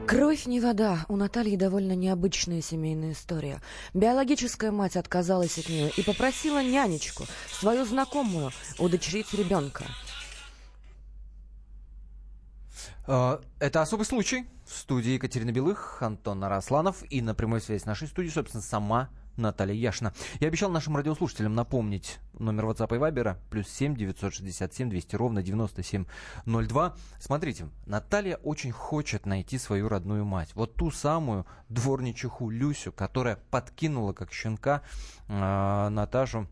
Кровь 0.07 0.45
не 0.45 0.61
вода. 0.61 1.05
У 1.09 1.17
Натальи 1.17 1.57
довольно 1.57 1.91
необычная 1.91 2.61
семейная 2.61 3.11
история. 3.11 3.61
Биологическая 3.93 4.71
мать 4.71 4.95
отказалась 4.95 5.57
от 5.57 5.67
нее 5.67 5.91
и 5.97 6.01
попросила 6.01 6.63
нянечку, 6.63 7.25
свою 7.51 7.85
знакомую, 7.85 8.51
удочерить 8.79 9.33
ребенка. 9.33 9.83
Э, 13.05 13.39
Это 13.59 13.81
особый 13.81 14.05
случай. 14.05 14.47
В 14.65 14.77
студии 14.77 15.11
Екатерина 15.11 15.51
Белых, 15.51 16.01
Антон 16.01 16.39
Нарасланов 16.39 17.03
и 17.09 17.21
на 17.21 17.35
прямой 17.35 17.59
связи 17.59 17.81
с 17.81 17.85
нашей 17.85 18.07
студией, 18.07 18.33
собственно, 18.33 18.63
сама 18.63 19.09
Наталья 19.37 19.73
Яшина. 19.73 20.13
Я 20.39 20.47
обещал 20.47 20.69
нашим 20.69 20.95
радиослушателям 20.97 21.55
напомнить 21.55 22.19
номер 22.33 22.65
WhatsApp 22.65 22.95
и 22.95 22.99
Viber 22.99 23.37
плюс 23.49 23.67
7 23.69 23.95
967 23.95 24.89
200 24.89 25.15
ровно 25.15 25.43
9702. 25.43 26.95
Смотрите, 27.19 27.69
Наталья 27.85 28.37
очень 28.37 28.71
хочет 28.71 29.25
найти 29.25 29.57
свою 29.57 29.89
родную 29.89 30.25
мать. 30.25 30.49
Вот 30.55 30.75
ту 30.75 30.91
самую 30.91 31.45
дворничиху 31.69 32.49
Люсю, 32.49 32.91
которая 32.91 33.37
подкинула 33.49 34.13
как 34.13 34.31
щенка 34.31 34.81
э, 35.27 35.89
Наташу 35.89 36.47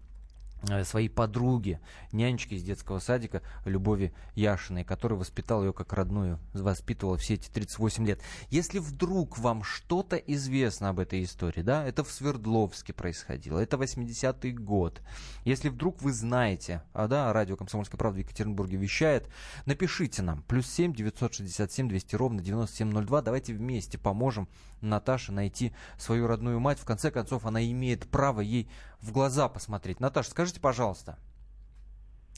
своей 0.84 1.10
подруге, 1.10 1.80
нянечке 2.12 2.56
из 2.56 2.64
детского 2.64 3.00
садика 3.00 3.42
Любови 3.66 4.14
Яшиной, 4.36 4.84
которая 4.84 5.20
воспитала 5.20 5.64
ее 5.64 5.74
как 5.74 5.94
родную, 5.94 6.40
воспитывала 6.54 7.18
все 7.18 7.36
эти 7.36 7.50
38 7.50 8.06
лет. 8.06 8.22
Если 8.50 8.80
вдруг 8.80 9.38
вам 9.38 9.64
что-то 9.64 10.16
известно 10.18 10.90
об 10.90 11.00
этой 11.00 11.24
истории, 11.24 11.62
да, 11.62 11.86
это 11.86 12.04
в 12.04 12.12
Свердловске 12.12 12.94
происходило, 12.94 13.60
это 13.60 13.78
80-й 13.78 14.52
год. 14.52 15.02
Если 15.44 15.70
вдруг 15.70 16.02
вы 16.02 16.14
знаете, 16.14 16.84
а 16.94 17.08
да, 17.08 17.32
радио 17.34 17.56
«Комсомольская 17.56 17.98
правда» 17.98 18.18
в 18.18 18.24
Екатеринбурге 18.24 18.78
вещает, 18.78 19.30
напишите 19.66 20.22
нам, 20.22 20.42
плюс 20.44 20.68
7 20.68 20.94
967 20.94 21.90
200 21.90 22.16
ровно 22.16 22.42
9702, 22.42 23.22
давайте 23.22 23.54
вместе 23.54 23.98
поможем 23.98 24.48
Наташе 24.82 25.32
найти 25.32 25.74
свою 25.98 26.28
родную 26.28 26.60
мать. 26.60 26.80
В 26.80 26.86
конце 26.86 27.12
концов, 27.12 27.46
она 27.46 27.64
имеет 27.66 28.08
право 28.08 28.42
ей 28.42 28.70
в 29.02 29.12
глаза 29.12 29.48
посмотреть. 29.50 30.00
Наташа, 30.00 30.32
скажите, 30.32 30.60
пожалуйста. 30.60 31.18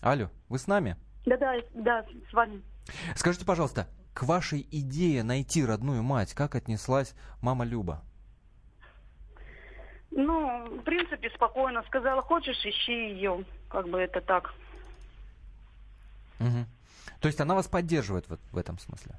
Алло, 0.02 0.30
вы 0.50 0.60
с 0.60 0.68
нами? 0.68 0.96
Да-да, 1.26 1.56
да, 1.74 2.06
с 2.30 2.34
вами. 2.34 2.62
Скажите, 3.16 3.46
пожалуйста, 3.46 3.88
к 4.14 4.24
вашей 4.24 4.68
идее 4.72 5.24
найти 5.24 5.66
родную 5.66 6.04
мать, 6.04 6.34
как 6.34 6.56
отнеслась 6.56 7.14
мама 7.42 7.66
Люба? 7.66 8.04
Ну, 10.12 10.80
в 10.80 10.84
принципе, 10.84 11.30
спокойно. 11.32 11.84
Сказала, 11.88 12.22
хочешь, 12.22 12.66
ищи 12.66 13.12
ее. 13.12 13.46
Как 13.70 13.88
бы 13.88 14.00
это 14.00 14.22
так. 14.22 14.54
Мгм. 16.40 16.66
То 17.20 17.28
есть 17.28 17.40
она 17.42 17.56
вас 17.56 17.68
поддерживает 17.68 18.28
вот 18.30 18.40
в 18.52 18.58
этом 18.58 18.80
смысле? 18.80 19.16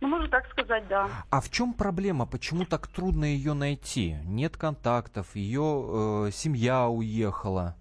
Ну, 0.00 0.08
можно 0.08 0.28
так 0.28 0.46
сказать, 0.50 0.86
да. 0.88 1.08
А 1.30 1.40
в 1.40 1.50
чем 1.50 1.72
проблема? 1.72 2.26
Почему 2.26 2.64
так 2.66 2.86
трудно 2.86 3.24
ее 3.24 3.54
найти? 3.54 4.16
Нет 4.24 4.56
контактов, 4.56 5.34
ее 5.34 6.26
э, 6.28 6.30
семья 6.32 6.86
уехала. 6.88 7.74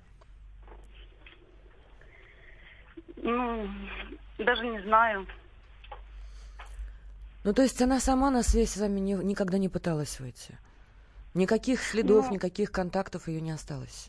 Ну, 3.17 3.67
даже 4.37 4.65
не 4.67 4.81
знаю. 4.83 5.25
Ну, 7.43 7.53
то 7.53 7.61
есть 7.61 7.81
она 7.81 7.99
сама 7.99 8.31
на 8.31 8.43
связь 8.43 8.71
с 8.71 8.77
вами 8.77 8.99
не- 8.99 9.13
никогда 9.23 9.57
не 9.57 9.69
пыталась 9.69 10.19
выйти? 10.19 10.57
Никаких 11.33 11.81
следов, 11.83 12.27
Ну. 12.27 12.33
никаких 12.35 12.71
контактов 12.71 13.27
ее 13.27 13.41
не 13.41 13.51
осталось? 13.51 14.07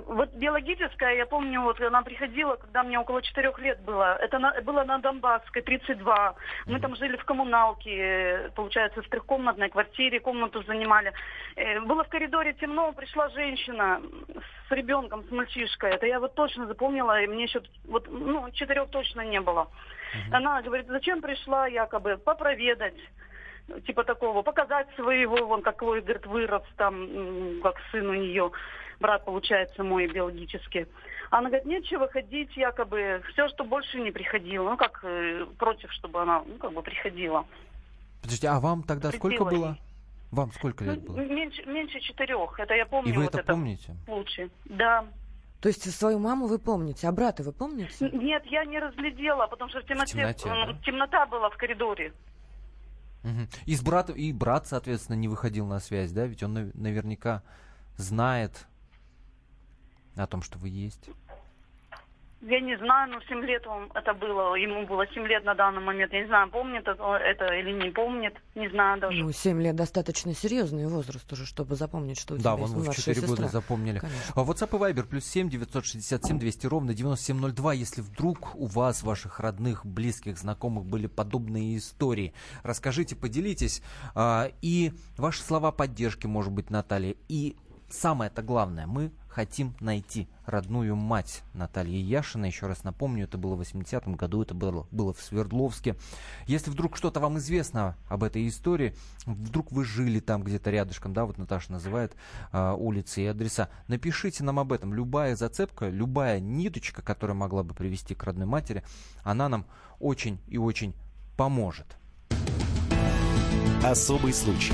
Вот 0.00 0.30
биологическая, 0.34 1.14
я 1.16 1.26
помню, 1.26 1.62
вот 1.62 1.80
она 1.80 2.02
приходила, 2.02 2.56
когда 2.56 2.82
мне 2.82 2.98
около 2.98 3.22
четырех 3.22 3.58
лет 3.58 3.80
было. 3.80 4.16
Это 4.16 4.38
на- 4.38 4.60
было 4.62 4.84
на 4.84 4.98
Донбасской, 4.98 5.62
32. 5.62 6.34
Мы 6.66 6.80
там 6.80 6.96
жили 6.96 7.16
в 7.16 7.24
коммуналке, 7.24 7.96
э, 7.96 8.50
получается, 8.54 9.02
в 9.02 9.08
трехкомнатной 9.08 9.68
квартире, 9.70 10.20
комнату 10.20 10.62
занимали. 10.62 11.12
Э, 11.56 11.80
Было 11.80 12.04
в 12.04 12.08
коридоре 12.08 12.52
темно, 12.54 12.92
пришла 12.92 13.28
женщина 13.30 14.00
с 14.68 14.72
ребенком, 14.72 15.24
с 15.24 15.30
мальчишкой. 15.30 15.90
Это 15.92 16.06
я 16.06 16.20
вот 16.20 16.34
точно 16.34 16.66
запомнила, 16.66 17.20
и 17.22 17.26
мне 17.26 17.44
еще 17.44 17.62
вот, 17.88 18.06
ну, 18.08 18.50
четырех 18.52 18.90
точно 18.90 19.22
не 19.22 19.40
было. 19.40 19.68
Она 20.32 20.62
говорит, 20.62 20.86
зачем 20.88 21.20
пришла 21.22 21.66
якобы 21.68 22.16
попроведать 22.18 22.94
типа 23.86 24.04
такого, 24.04 24.42
показать 24.42 24.86
своего, 24.94 25.44
вон 25.46 25.62
какой, 25.62 26.00
говорит, 26.00 26.26
вырос 26.26 26.62
там, 26.76 27.60
как 27.62 27.74
сын 27.90 28.08
у 28.08 28.14
нее, 28.14 28.50
брат, 29.00 29.24
получается, 29.24 29.82
мой 29.84 30.06
биологический. 30.06 30.86
Она 31.30 31.48
говорит, 31.48 31.66
нечего 31.66 32.08
ходить, 32.08 32.56
якобы, 32.56 33.22
все, 33.32 33.48
что 33.48 33.64
больше 33.64 33.98
не 34.00 34.10
приходило. 34.12 34.70
Ну, 34.70 34.76
как 34.76 35.00
э, 35.02 35.44
против, 35.58 35.92
чтобы 35.92 36.22
она, 36.22 36.42
ну, 36.46 36.56
как 36.58 36.72
бы 36.72 36.82
приходила. 36.82 37.44
Подождите, 38.22 38.48
а 38.48 38.60
вам 38.60 38.82
тогда 38.82 39.10
сколько 39.10 39.44
Прикрыла 39.44 39.50
было? 39.50 39.68
ей. 39.72 39.80
Вам 40.32 40.52
сколько 40.52 40.84
Ну, 40.84 40.92
лет 40.92 41.04
было? 41.04 41.16
меньше, 41.20 41.64
меньше 41.66 42.00
четырех, 42.00 42.58
это 42.58 42.74
я 42.74 42.86
помню. 42.86 43.12
И 43.12 43.16
вы 43.16 43.24
вот 43.24 43.34
это 43.34 43.44
помните? 43.44 43.94
Лучше. 44.06 44.50
Да. 44.64 45.04
То 45.60 45.68
есть 45.68 45.90
свою 45.92 46.18
маму 46.18 46.46
вы 46.46 46.58
помните, 46.58 47.08
а 47.08 47.12
брата 47.12 47.42
вы 47.42 47.52
помните? 47.52 48.10
Нет, 48.12 48.44
я 48.46 48.64
не 48.64 48.78
разглядела, 48.78 49.46
потому 49.46 49.70
что 49.70 49.80
в 49.80 49.84
темноте, 49.86 50.12
темноте, 50.12 50.48
м, 50.48 50.72
да? 50.74 50.78
темнота 50.84 51.26
была 51.26 51.48
в 51.50 51.56
коридоре. 51.56 52.12
Мгм. 53.22 53.48
И 53.64 53.74
с 53.74 53.82
братом, 53.82 54.14
и 54.16 54.32
брат, 54.32 54.66
соответственно, 54.68 55.16
не 55.16 55.26
выходил 55.28 55.66
на 55.66 55.80
связь, 55.80 56.12
да? 56.12 56.26
Ведь 56.26 56.42
он 56.42 56.52
нав- 56.54 56.74
наверняка 56.74 57.42
знает 57.96 58.66
о 60.16 60.26
том, 60.26 60.42
что 60.42 60.58
вы 60.58 60.68
есть. 60.68 61.08
Я 62.42 62.60
не 62.60 62.76
знаю, 62.76 63.10
но 63.10 63.20
7 63.22 63.40
лет 63.46 63.66
он, 63.66 63.90
это 63.94 64.12
было, 64.12 64.54
ему 64.56 64.86
было 64.86 65.06
7 65.06 65.26
лет 65.26 65.42
на 65.44 65.54
данный 65.54 65.80
момент. 65.80 66.12
Я 66.12 66.20
не 66.20 66.26
знаю, 66.26 66.50
помнит 66.50 66.86
это, 66.86 67.02
это 67.16 67.46
или 67.54 67.72
не 67.72 67.90
помнит, 67.90 68.34
не 68.54 68.68
знаю 68.68 69.00
даже. 69.00 69.16
Ну, 69.24 69.32
7 69.32 69.60
лет 69.62 69.74
достаточно 69.74 70.34
серьезный 70.34 70.86
возраст 70.86 71.32
уже, 71.32 71.46
чтобы 71.46 71.76
запомнить, 71.76 72.20
что 72.20 72.34
у 72.34 72.36
Да, 72.36 72.42
тебя 72.42 72.50
вон 72.52 72.60
есть 72.60 72.74
вы 72.74 72.80
в 72.82 72.84
младшая 72.84 73.14
4 73.14 73.20
года 73.26 73.42
сестра. 73.42 73.60
запомнили. 73.60 73.98
Конечно. 73.98 74.32
А 74.36 74.44
WhatsApp 74.44 74.76
и 74.76 74.92
Viber 74.92 75.06
плюс 75.08 75.24
7 75.24 75.48
967 75.48 76.38
200 76.38 76.66
ровно 76.66 76.94
9702. 76.94 77.72
Если 77.72 78.02
вдруг 78.02 78.54
у 78.54 78.66
вас, 78.66 79.02
ваших 79.02 79.40
родных, 79.40 79.84
близких, 79.86 80.36
знакомых 80.38 80.84
были 80.84 81.06
подобные 81.06 81.78
истории, 81.78 82.34
расскажите, 82.62 83.16
поделитесь. 83.16 83.82
А, 84.14 84.50
И 84.60 84.92
ваши 85.16 85.42
слова 85.42 85.72
поддержки, 85.72 86.26
может 86.26 86.52
быть, 86.52 86.68
Наталья. 86.68 87.14
И 87.28 87.56
самое-то 87.88 88.42
главное, 88.42 88.86
мы 88.86 89.10
хотим 89.36 89.74
найти 89.80 90.28
родную 90.46 90.96
мать 90.96 91.42
Натальи 91.52 91.98
Яшиной. 91.98 92.48
Еще 92.48 92.66
раз 92.66 92.84
напомню, 92.84 93.24
это 93.24 93.36
было 93.36 93.54
в 93.54 93.60
80-м 93.60 94.14
году, 94.14 94.40
это 94.40 94.54
было, 94.54 94.86
было 94.90 95.12
в 95.12 95.20
Свердловске. 95.20 95.94
Если 96.46 96.70
вдруг 96.70 96.96
что-то 96.96 97.20
вам 97.20 97.36
известно 97.36 97.98
об 98.08 98.22
этой 98.24 98.48
истории, 98.48 98.94
вдруг 99.26 99.72
вы 99.72 99.84
жили 99.84 100.20
там 100.20 100.42
где-то 100.42 100.70
рядышком, 100.70 101.12
да, 101.12 101.26
вот 101.26 101.36
Наташа 101.36 101.70
называет 101.70 102.16
а, 102.50 102.72
улицы 102.72 103.24
и 103.24 103.26
адреса, 103.26 103.68
напишите 103.88 104.42
нам 104.42 104.58
об 104.58 104.72
этом. 104.72 104.94
Любая 104.94 105.36
зацепка, 105.36 105.90
любая 105.90 106.40
ниточка, 106.40 107.02
которая 107.02 107.36
могла 107.36 107.62
бы 107.62 107.74
привести 107.74 108.14
к 108.14 108.24
родной 108.24 108.46
матери, 108.46 108.82
она 109.22 109.50
нам 109.50 109.66
очень 110.00 110.38
и 110.48 110.56
очень 110.56 110.94
поможет. 111.36 111.98
Особый 113.84 114.32
случай. 114.32 114.72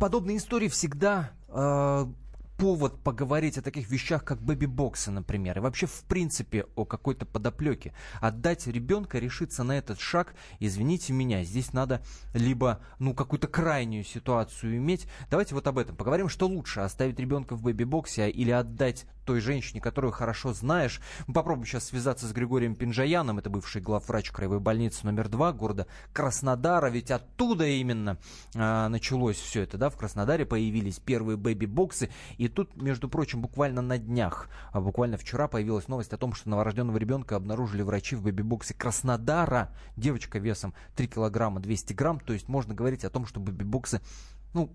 Подобные 0.00 0.36
истории 0.36 0.68
всегда 0.68 1.30
э, 1.54 2.06
повод 2.56 3.02
поговорить 3.02 3.58
о 3.58 3.62
таких 3.62 3.90
вещах, 3.90 4.24
как 4.24 4.40
бэби-боксы, 4.40 5.10
например, 5.10 5.58
и 5.58 5.60
вообще, 5.60 5.86
в 5.86 6.04
принципе, 6.04 6.66
о 6.76 6.84
какой-то 6.84 7.26
подоплеке. 7.26 7.92
Отдать 8.20 8.66
ребенка, 8.66 9.18
решиться 9.18 9.64
на 9.64 9.76
этот 9.76 10.00
шаг, 10.00 10.34
извините 10.60 11.12
меня, 11.12 11.42
здесь 11.44 11.72
надо 11.72 12.02
либо, 12.32 12.80
ну, 12.98 13.14
какую-то 13.14 13.48
крайнюю 13.48 14.04
ситуацию 14.04 14.76
иметь. 14.76 15.06
Давайте 15.30 15.54
вот 15.54 15.66
об 15.66 15.78
этом 15.78 15.96
поговорим, 15.96 16.28
что 16.28 16.46
лучше, 16.46 16.80
оставить 16.80 17.18
ребенка 17.18 17.56
в 17.56 17.62
бэби-боксе 17.62 18.30
или 18.30 18.50
отдать 18.50 19.06
той 19.24 19.40
женщине, 19.40 19.80
которую 19.80 20.12
хорошо 20.12 20.52
знаешь. 20.52 21.00
Мы 21.26 21.34
попробуем 21.34 21.66
сейчас 21.66 21.84
связаться 21.84 22.26
с 22.26 22.32
Григорием 22.32 22.74
Пинжаяном, 22.74 23.38
это 23.38 23.50
бывший 23.50 23.80
главврач 23.80 24.30
краевой 24.30 24.60
больницы 24.60 25.04
номер 25.04 25.28
два 25.28 25.52
города 25.52 25.86
Краснодара, 26.12 26.88
ведь 26.88 27.10
оттуда 27.10 27.66
именно 27.66 28.18
а, 28.54 28.88
началось 28.88 29.36
все 29.36 29.62
это, 29.62 29.78
да, 29.78 29.88
в 29.90 29.96
Краснодаре 29.96 30.44
появились 30.44 30.98
первые 30.98 31.36
бэби-боксы, 31.36 32.10
и 32.36 32.43
И 32.44 32.48
тут, 32.48 32.76
между 32.76 33.08
прочим, 33.08 33.40
буквально 33.40 33.80
на 33.80 33.96
днях, 33.96 34.50
а 34.70 34.82
буквально 34.82 35.16
вчера 35.16 35.48
появилась 35.48 35.88
новость 35.88 36.12
о 36.12 36.18
том, 36.18 36.34
что 36.34 36.50
новорожденного 36.50 36.98
ребенка 36.98 37.36
обнаружили 37.36 37.80
врачи 37.80 38.16
в 38.16 38.22
бэби-боксе 38.22 38.74
Краснодара. 38.74 39.70
Девочка 39.96 40.38
весом 40.38 40.74
3 40.94 41.06
килограмма 41.06 41.60
200 41.60 41.94
грамм. 41.94 42.20
То 42.20 42.34
есть 42.34 42.46
можно 42.48 42.74
говорить 42.74 43.02
о 43.02 43.08
том, 43.08 43.24
что 43.24 43.40
бэби-боксы, 43.40 44.02
ну, 44.52 44.70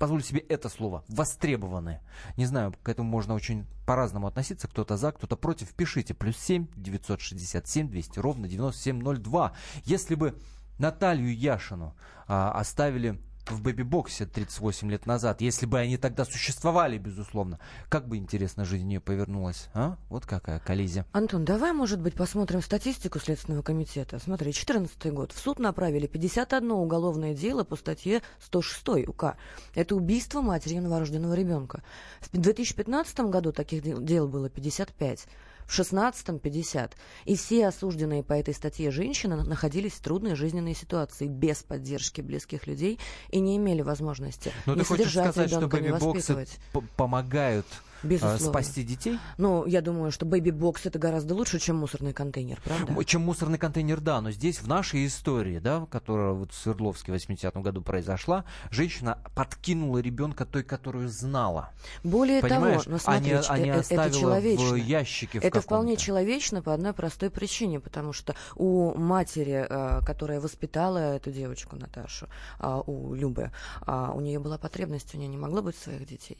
позволю 0.00 0.24
себе 0.24 0.40
это 0.40 0.68
слово, 0.68 1.04
востребованы. 1.06 2.00
Не 2.36 2.46
знаю, 2.46 2.74
к 2.82 2.88
этому 2.88 3.08
можно 3.08 3.34
очень 3.34 3.66
по-разному 3.86 4.26
относиться. 4.26 4.66
Кто-то 4.66 4.96
за, 4.96 5.12
кто-то 5.12 5.36
против. 5.36 5.72
Пишите. 5.74 6.14
Плюс 6.14 6.36
7 6.38 6.66
967 6.74 7.88
200 7.88 8.18
ровно 8.18 8.48
9702. 8.48 9.52
Если 9.84 10.16
бы 10.16 10.36
Наталью 10.78 11.32
Яшину 11.32 11.94
а, 12.26 12.50
оставили 12.50 13.20
в 13.48 13.62
бэби-боксе 13.62 14.26
38 14.26 14.90
лет 14.90 15.06
назад, 15.06 15.40
если 15.40 15.66
бы 15.66 15.78
они 15.78 15.96
тогда 15.96 16.24
существовали, 16.24 16.98
безусловно, 16.98 17.58
как 17.88 18.08
бы 18.08 18.16
интересно 18.16 18.64
жизнь 18.64 18.90
ее 18.92 19.00
повернулась, 19.00 19.68
а? 19.74 19.96
Вот 20.08 20.26
какая 20.26 20.60
коллизия. 20.60 21.06
Антон, 21.12 21.44
давай, 21.44 21.72
может 21.72 22.00
быть, 22.00 22.14
посмотрим 22.14 22.62
статистику 22.62 23.18
Следственного 23.18 23.62
комитета. 23.62 24.18
Смотри, 24.18 24.52
14 24.52 25.12
год. 25.12 25.32
В 25.32 25.38
суд 25.38 25.58
направили 25.58 26.06
51 26.06 26.70
уголовное 26.72 27.34
дело 27.34 27.64
по 27.64 27.76
статье 27.76 28.22
106 28.40 29.08
УК. 29.08 29.36
Это 29.74 29.96
убийство 29.96 30.40
матери 30.40 30.78
новорожденного 30.78 31.34
ребенка. 31.34 31.82
В 32.20 32.36
2015 32.36 33.20
году 33.20 33.52
таких 33.52 33.82
дел 33.82 34.28
было 34.28 34.48
55 34.48 35.26
в 35.66 35.78
16-м 35.78 36.38
50. 36.38 36.96
И 37.24 37.36
все 37.36 37.66
осужденные 37.68 38.22
по 38.22 38.32
этой 38.32 38.54
статье 38.54 38.90
женщины 38.90 39.36
находились 39.36 39.92
в 39.92 40.00
трудной 40.00 40.34
жизненной 40.34 40.74
ситуации 40.74 41.26
без 41.28 41.62
поддержки 41.62 42.20
близких 42.20 42.66
людей 42.66 42.98
и 43.30 43.40
не 43.40 43.56
имели 43.56 43.82
возможности 43.82 44.52
Но 44.66 44.74
не 44.74 44.80
ты 44.80 44.86
хочешь 44.86 45.12
сказать, 45.12 45.50
что 45.50 45.68
бэби-боксы 45.68 46.46
п- 46.72 46.82
помогают 46.96 47.66
Безусловно. 48.02 48.38
спасти 48.38 48.82
детей? 48.82 49.18
Ну, 49.38 49.66
я 49.66 49.80
думаю, 49.80 50.10
что 50.12 50.26
бэби-бокс 50.26 50.86
это 50.86 50.98
гораздо 50.98 51.34
лучше, 51.34 51.58
чем 51.58 51.76
мусорный 51.76 52.12
контейнер, 52.12 52.60
правда? 52.64 53.04
Чем 53.04 53.22
мусорный 53.22 53.58
контейнер, 53.58 54.00
да, 54.00 54.20
но 54.20 54.30
здесь 54.30 54.60
в 54.60 54.68
нашей 54.68 55.06
истории, 55.06 55.58
да, 55.58 55.86
которая 55.90 56.32
вот 56.32 56.52
в 56.52 56.56
Свердловске 56.56 57.12
в 57.12 57.14
80-м 57.14 57.62
году 57.62 57.82
произошла, 57.82 58.44
женщина 58.70 59.18
подкинула 59.34 59.98
ребенка 59.98 60.44
той, 60.44 60.62
которую 60.62 61.08
знала. 61.08 61.70
Более 62.04 62.40
Понимаешь, 62.40 62.84
того, 62.84 62.96
ну 62.96 63.02
а 63.04 63.18
не, 63.18 63.30
ч- 63.30 63.46
а 63.48 63.58
не 63.58 63.70
э- 63.70 63.76
э- 63.76 63.82
это 63.88 64.10
человечно. 64.10 64.72
в 64.72 64.76
ящике 64.76 65.40
в 65.40 65.44
Это 65.44 65.60
вполне 65.60 65.96
человечно 65.96 66.62
по 66.62 66.74
одной 66.74 66.92
простой 66.92 67.30
причине, 67.30 67.80
потому 67.80 68.12
что 68.12 68.34
у 68.56 68.94
матери, 68.94 69.66
э, 69.68 70.00
которая 70.04 70.40
воспитала 70.40 70.98
эту 70.98 71.30
девочку 71.30 71.76
Наташу, 71.76 72.28
а, 72.58 72.80
у 72.80 73.14
Любы, 73.14 73.50
а, 73.86 74.12
у 74.12 74.20
нее 74.20 74.38
была 74.38 74.58
потребность, 74.58 75.14
у 75.14 75.18
нее 75.18 75.28
не 75.28 75.36
могло 75.36 75.62
быть 75.62 75.76
своих 75.76 76.06
детей. 76.06 76.38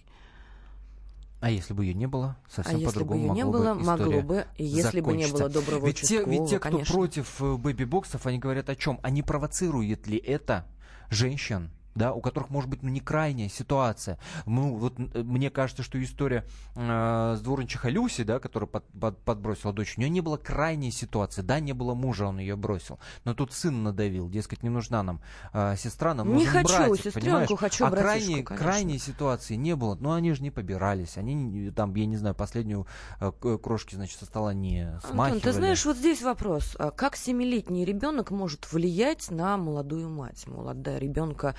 А 1.42 1.50
если 1.50 1.74
бы 1.74 1.84
ее 1.84 1.92
не 1.92 2.06
было, 2.06 2.36
А 2.46 2.50
совсем 2.50 2.78
бы 2.78 2.86
по-другому 2.86 3.34
не 3.34 3.44
могло 3.44 3.52
было, 3.52 3.74
бы 3.74 3.82
могло 3.82 4.22
бы, 4.22 4.46
если 4.58 5.00
бы 5.00 5.16
не 5.16 5.26
было 5.26 5.48
доброго 5.48 5.86
ведь 5.88 6.00
те, 6.00 6.22
ведь 6.24 6.48
те, 6.48 6.60
кто 6.60 6.70
конечно. 6.70 6.94
против 6.94 7.42
э, 7.42 7.56
бэби-боксов, 7.56 8.26
они 8.26 8.38
говорят 8.38 8.70
о 8.70 8.76
чем? 8.76 9.00
А 9.02 9.10
не 9.10 9.24
провоцирует 9.24 10.06
ли 10.06 10.18
это 10.18 10.64
женщин, 11.10 11.72
да, 11.94 12.12
у 12.12 12.20
которых 12.20 12.50
может 12.50 12.70
быть 12.70 12.82
ну, 12.82 12.88
не 12.88 13.00
крайняя 13.00 13.48
ситуация. 13.48 14.18
Ну, 14.46 14.76
вот 14.76 14.94
э, 14.98 15.22
мне 15.22 15.50
кажется, 15.50 15.82
что 15.82 16.02
история 16.02 16.44
э, 16.74 17.34
с 17.36 17.40
дворничихой 17.40 17.90
Люси, 17.90 18.24
да, 18.24 18.38
которая 18.38 18.68
под- 18.68 18.86
под- 18.98 19.18
подбросила 19.18 19.72
дочь, 19.72 19.94
у 19.96 20.00
нее 20.00 20.10
не 20.10 20.20
было 20.20 20.36
крайней 20.36 20.90
ситуации, 20.90 21.42
да, 21.42 21.60
не 21.60 21.72
было 21.72 21.94
мужа, 21.94 22.26
он 22.26 22.38
ее 22.38 22.56
бросил. 22.56 22.98
Но 23.24 23.34
тут 23.34 23.52
сын 23.52 23.82
надавил, 23.82 24.28
дескать, 24.28 24.62
не 24.62 24.68
нужна 24.68 25.02
нам 25.02 25.20
э, 25.52 25.76
сестра, 25.76 26.14
нам 26.14 26.28
Не 26.28 26.34
нужен 26.44 26.52
хочу 26.52 26.76
братик, 26.76 26.96
сестренку, 26.96 27.20
понимаешь? 27.20 27.48
хочу 27.58 27.84
а 27.86 27.90
братишку, 27.90 28.06
крайней, 28.08 28.42
конечно. 28.42 28.64
крайней 28.64 28.98
ситуации 28.98 29.54
не 29.54 29.76
было. 29.76 29.94
Ну, 30.00 30.12
они 30.12 30.32
же 30.32 30.42
не 30.42 30.50
побирались. 30.50 31.16
Они 31.16 31.34
не- 31.34 31.70
там, 31.70 31.94
я 31.94 32.06
не 32.06 32.16
знаю, 32.16 32.34
последнюю 32.34 32.86
э, 33.20 33.30
к- 33.32 33.58
крошки, 33.58 33.94
значит, 33.94 34.18
со 34.18 34.26
стола 34.26 34.54
не 34.54 34.98
смахивали. 35.04 35.34
Антон, 35.34 35.40
ты 35.40 35.52
знаешь, 35.52 35.84
вот 35.84 35.96
здесь 35.96 36.22
вопрос. 36.22 36.76
А 36.78 36.90
Как 36.90 37.16
семилетний 37.16 37.84
ребенок 37.84 38.30
может 38.30 38.72
влиять 38.72 39.30
на 39.30 39.56
молодую 39.56 40.08
мать, 40.08 40.46
мол, 40.46 40.68
отдай 40.68 40.98
ребенка 40.98 41.54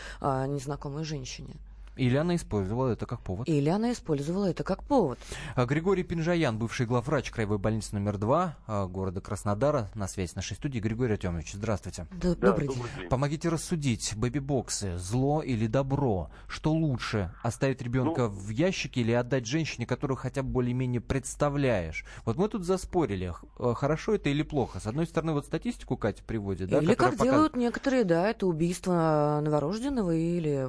незнакомой 0.48 1.04
женщине? 1.04 1.56
Или 1.96 2.16
она 2.18 2.36
использовала 2.36 2.90
это 2.92 3.06
как 3.06 3.22
повод. 3.22 3.48
Или 3.48 3.70
она 3.70 3.92
использовала 3.92 4.46
это 4.50 4.64
как 4.64 4.84
повод. 4.84 5.20
А, 5.56 5.66
Григорий 5.66 6.04
Пинжаян, 6.04 6.58
бывший 6.58 6.86
главврач 6.86 7.30
краевой 7.32 7.58
больницы 7.60 7.94
номер 7.94 8.18
два 8.18 8.58
а, 8.68 8.88
города 8.88 9.22
Краснодара, 9.22 9.90
на 9.94 10.08
связи 10.08 10.32
с 10.32 10.36
нашей 10.36 10.56
студией. 10.56 10.82
Григорий 10.82 11.14
Артемович, 11.14 11.54
здравствуйте. 11.54 12.08
Д- 12.12 12.36
Добрый 12.36 12.68
день. 12.68 12.84
Помогите 13.10 13.50
рассудить, 13.50 14.14
бэби-боксы, 14.16 14.98
зло 14.98 15.42
или 15.42 15.68
добро? 15.68 16.30
Что 16.48 16.72
лучше, 16.74 17.32
оставить 17.44 17.82
ребенка 17.82 18.28
в 18.28 18.50
ящике 18.50 19.02
или 19.02 19.12
отдать 19.12 19.46
женщине, 19.46 19.86
которую 19.86 20.18
хотя 20.18 20.42
бы 20.44 20.50
более-менее 20.50 21.02
представляешь? 21.02 22.06
Вот 22.26 22.38
мы 22.38 22.48
тут 22.50 22.64
заспорили, 22.66 23.34
э, 23.60 23.74
хорошо 23.76 24.16
это 24.16 24.30
или 24.30 24.42
плохо. 24.44 24.80
С 24.80 24.88
одной 24.88 25.06
стороны, 25.06 25.34
вот 25.34 25.46
статистику 25.46 25.98
Катя 25.98 26.24
приводит, 26.24 26.70
да, 26.70 26.80
или 26.80 26.94
как 26.96 27.12
показывает- 27.12 27.24
делают 27.34 27.56
некоторые, 27.56 28.04
да, 28.04 28.30
это 28.30 28.48
убийство 28.48 29.40
новорожденного 29.44 30.16
или 30.16 30.68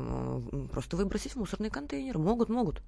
просто 0.72 0.96
выбросить 1.14 1.35
в 1.35 1.37
мусорный 1.37 1.70
контейнер. 1.70 2.18
Могут, 2.18 2.48
могут. 2.48 2.83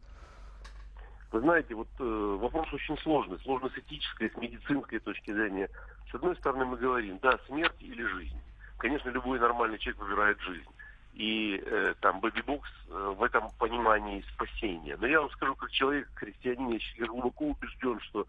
Вы 1.31 1.41
знаете, 1.41 1.75
вот 1.75 1.89
э, 2.01 2.39
вопрос 2.41 2.73
очень 2.73 2.99
сложный, 2.99 3.39
сложный 3.41 3.71
с 3.71 3.79
этической, 3.79 4.31
с 4.31 4.37
медицинской 4.37 4.99
точки 4.99 5.33
зрения. 5.33 5.69
С 6.11 6.15
одной 6.15 6.35
стороны, 6.37 6.65
мы 6.65 6.77
говорим, 6.77 7.19
да, 7.23 7.39
смерть 7.47 7.77
или 7.81 8.05
жизнь. 8.05 8.39
Конечно, 8.79 9.11
любой 9.11 9.39
нормальный 9.39 9.79
человек 9.79 10.03
выбирает 10.03 10.41
жизнь. 10.41 10.69
И 11.15 11.63
э, 11.65 11.95
там 12.01 12.21
бэби-бокс 12.21 12.69
э, 12.89 13.15
в 13.17 13.23
этом 13.23 13.51
понимании 13.59 14.25
спасения. 14.35 14.97
Но 15.01 15.07
я 15.07 15.21
вам 15.21 15.31
скажу, 15.31 15.55
как 15.55 15.71
человек, 15.71 16.09
христианин, 16.15 16.81
я 16.99 17.07
глубоко 17.07 17.47
убежден, 17.47 18.01
что 18.01 18.27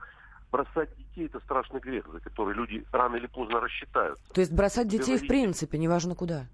бросать 0.52 0.90
детей 0.98 1.26
это 1.26 1.40
страшный 1.40 1.80
грех, 1.80 2.08
за 2.12 2.20
который 2.20 2.56
люди 2.56 2.86
рано 2.92 3.16
или 3.16 3.28
поздно 3.28 3.60
рассчитаются. 3.60 4.24
То 4.34 4.42
есть 4.42 4.54
бросать 4.54 4.88
детей 4.88 5.18
в 5.18 5.22
Говорите. 5.22 5.28
принципе, 5.28 5.78
неважно 5.78 6.16
куда. 6.16 6.46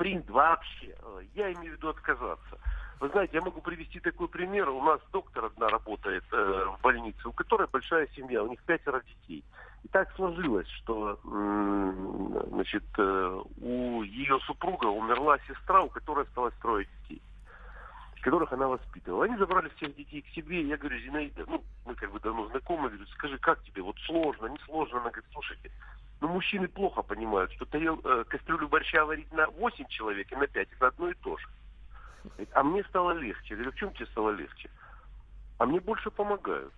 Принципе, 0.00 0.32
вообще. 0.32 0.96
э, 0.98 1.22
Я 1.34 1.52
имею 1.52 1.74
в 1.74 1.76
виду 1.76 1.90
отказаться. 1.90 2.58
Вы 3.00 3.10
знаете, 3.10 3.36
я 3.36 3.42
могу 3.42 3.60
привести 3.60 4.00
такой 4.00 4.28
пример. 4.28 4.70
У 4.70 4.82
нас 4.82 4.98
доктор 5.12 5.44
одна 5.44 5.68
работает 5.68 6.24
э, 6.32 6.64
в 6.78 6.80
больнице, 6.82 7.28
у 7.28 7.32
которой 7.32 7.68
большая 7.70 8.08
семья, 8.16 8.42
у 8.42 8.48
них 8.48 8.62
пятеро 8.62 9.02
детей. 9.02 9.44
И 9.84 9.88
так 9.88 10.10
сложилось, 10.16 10.68
что 10.68 11.20
м, 11.24 12.32
значит, 12.48 12.84
э, 12.96 13.42
у 13.60 14.02
ее 14.02 14.38
супруга 14.46 14.86
умерла 14.86 15.38
сестра, 15.46 15.82
у 15.82 15.90
которой 15.90 16.24
осталось 16.24 16.54
трое 16.62 16.86
детей, 17.02 17.20
которых 18.22 18.52
она 18.54 18.68
воспитывала. 18.68 19.24
Они 19.26 19.36
забрали 19.36 19.68
всех 19.76 19.94
детей 19.96 20.22
к 20.22 20.28
себе. 20.28 20.62
Я 20.62 20.78
говорю, 20.78 20.98
Зинаида, 20.98 21.44
ну, 21.46 21.62
мы 21.84 21.94
как 21.94 22.10
бы 22.10 22.20
давно 22.20 22.48
знакомы, 22.48 22.88
говорю, 22.88 23.06
скажи, 23.08 23.36
как 23.38 23.62
тебе, 23.64 23.82
вот 23.82 23.98
сложно, 24.06 24.46
не 24.46 24.58
сложно? 24.64 25.00
Она 25.00 25.10
говорит, 25.10 25.30
слушайте, 25.32 25.70
ну, 26.20 26.28
мужчины 26.28 26.68
плохо 26.68 27.02
понимают, 27.02 27.50
что 27.52 27.64
тарел, 27.64 28.00
э, 28.04 28.24
кастрюлю 28.28 28.68
борща 28.68 29.04
варить 29.04 29.32
на 29.32 29.46
8 29.48 29.86
человек 29.88 30.30
и 30.30 30.36
на 30.36 30.46
5, 30.46 30.68
это 30.72 30.86
одно 30.88 31.08
и 31.08 31.14
то 31.14 31.36
же. 31.38 31.48
А 32.52 32.62
мне 32.62 32.84
стало 32.84 33.12
легче. 33.12 33.50
Я 33.50 33.56
говорю, 33.56 33.72
в 33.72 33.76
чем 33.76 33.92
тебе 33.94 34.06
стало 34.06 34.30
легче? 34.30 34.70
А 35.58 35.64
мне 35.64 35.80
больше 35.80 36.10
помогают. 36.10 36.74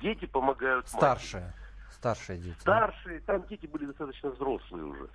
Дети 0.00 0.26
помогают 0.26 0.86
матери. 0.86 0.98
Старшие. 0.98 1.52
Старшие 1.92 2.38
дети. 2.38 2.56
да? 2.64 2.88
Старшие, 2.88 3.20
там 3.20 3.46
дети 3.46 3.66
были 3.66 3.86
достаточно 3.86 4.30
взрослые 4.30 4.84
уже. 4.84 5.08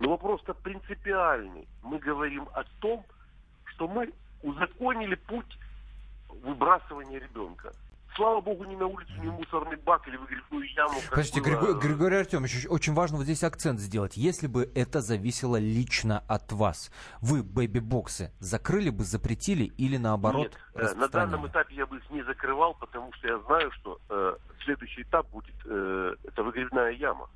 Но 0.00 0.10
вопрос-то 0.10 0.54
принципиальный. 0.54 1.68
Мы 1.82 1.98
говорим 2.00 2.48
о 2.54 2.64
том, 2.80 3.04
что 3.66 3.86
мы 3.86 4.12
узаконили 4.42 5.14
путь 5.14 5.58
выбрасывания 6.28 7.20
ребенка. 7.20 7.72
Слава 8.14 8.40
богу, 8.42 8.64
не 8.64 8.76
на 8.76 8.86
улицу, 8.86 9.12
в 9.16 9.24
мусорный 9.24 9.76
бак 9.76 10.06
или 10.06 10.16
в 10.16 10.20
выгребную 10.20 10.70
яму. 10.74 10.94
Подождите, 11.08 11.40
было. 11.40 11.48
Григорий, 11.48 11.80
Григорий 11.80 12.16
Артемович, 12.16 12.66
очень 12.68 12.92
важно 12.92 13.16
вот 13.18 13.24
здесь 13.24 13.42
акцент 13.42 13.80
сделать. 13.80 14.16
Если 14.16 14.46
бы 14.46 14.70
это 14.74 15.00
зависело 15.00 15.56
лично 15.56 16.22
от 16.28 16.52
вас, 16.52 16.90
вы 17.20 17.42
бэби-боксы 17.42 18.32
закрыли 18.38 18.90
бы, 18.90 19.04
запретили 19.04 19.64
или 19.64 19.96
наоборот 19.96 20.52
Нет, 20.74 20.92
э, 20.92 20.94
на 20.94 21.08
данном 21.08 21.46
этапе 21.46 21.74
я 21.74 21.86
бы 21.86 21.96
их 21.96 22.10
не 22.10 22.22
закрывал, 22.22 22.74
потому 22.74 23.12
что 23.14 23.28
я 23.28 23.38
знаю, 23.40 23.70
что 23.72 23.98
э, 24.10 24.36
следующий 24.64 25.02
этап 25.02 25.28
будет, 25.30 25.54
э, 25.64 26.14
это 26.24 26.42
выгребная 26.42 26.90
яма. 26.90 27.30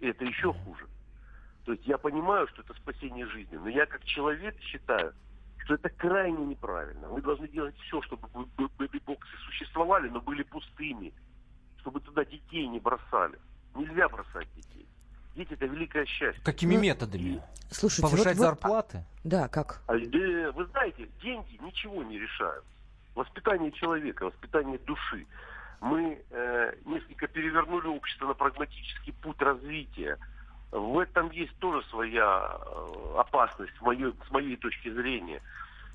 И 0.00 0.06
это 0.06 0.24
еще 0.24 0.54
хуже. 0.54 0.86
То 1.66 1.72
есть 1.72 1.86
я 1.86 1.98
понимаю, 1.98 2.48
что 2.48 2.62
это 2.62 2.72
спасение 2.74 3.26
жизни, 3.26 3.56
но 3.56 3.68
я 3.68 3.84
как 3.84 4.02
человек 4.04 4.58
считаю, 4.60 5.12
что 5.64 5.74
это 5.74 5.90
крайне 5.90 6.46
неправильно. 6.46 7.08
Мы 7.08 7.20
должны 7.20 7.46
делать 7.46 7.76
все, 7.80 8.00
чтобы 8.00 8.26
существовали, 9.88 10.08
но 10.08 10.20
были 10.20 10.42
пустыми, 10.42 11.12
чтобы 11.80 12.00
туда 12.00 12.24
детей 12.24 12.66
не 12.68 12.78
бросали. 12.80 13.38
Нельзя 13.74 14.08
бросать 14.08 14.46
детей. 14.54 14.86
Дети 15.34 15.52
это 15.52 15.66
великое 15.66 16.04
счастье. 16.06 16.42
Какими 16.44 16.74
Ну, 16.74 16.82
методами? 16.82 17.40
Слушайте, 17.70 18.02
Повышать 18.02 18.36
вот, 18.36 18.44
вот- 18.44 18.44
зарплаты? 18.46 19.04
Да, 19.24 19.48
как? 19.48 19.82
А, 19.86 19.94
да, 19.98 20.52
Вы 20.52 20.64
знаете, 20.66 21.08
деньги 21.22 21.58
ничего 21.62 22.02
не 22.02 22.18
решают. 22.18 22.64
Воспитание 23.14 23.70
человека, 23.72 24.24
воспитание 24.26 24.78
души. 24.78 25.26
Мы 25.80 26.20
э, 26.30 26.74
несколько 26.86 27.28
перевернули 27.28 27.86
общество 27.86 28.26
на 28.28 28.34
прагматический 28.34 29.12
путь 29.12 29.40
развития. 29.40 30.18
В 30.72 30.98
этом 30.98 31.30
есть 31.30 31.56
тоже 31.58 31.86
своя 31.88 32.58
э, 32.60 33.14
опасность 33.18 33.72
с 33.78 33.80
моей, 33.80 34.12
с 34.26 34.30
моей 34.30 34.56
точки 34.56 34.90
зрения. 34.92 35.40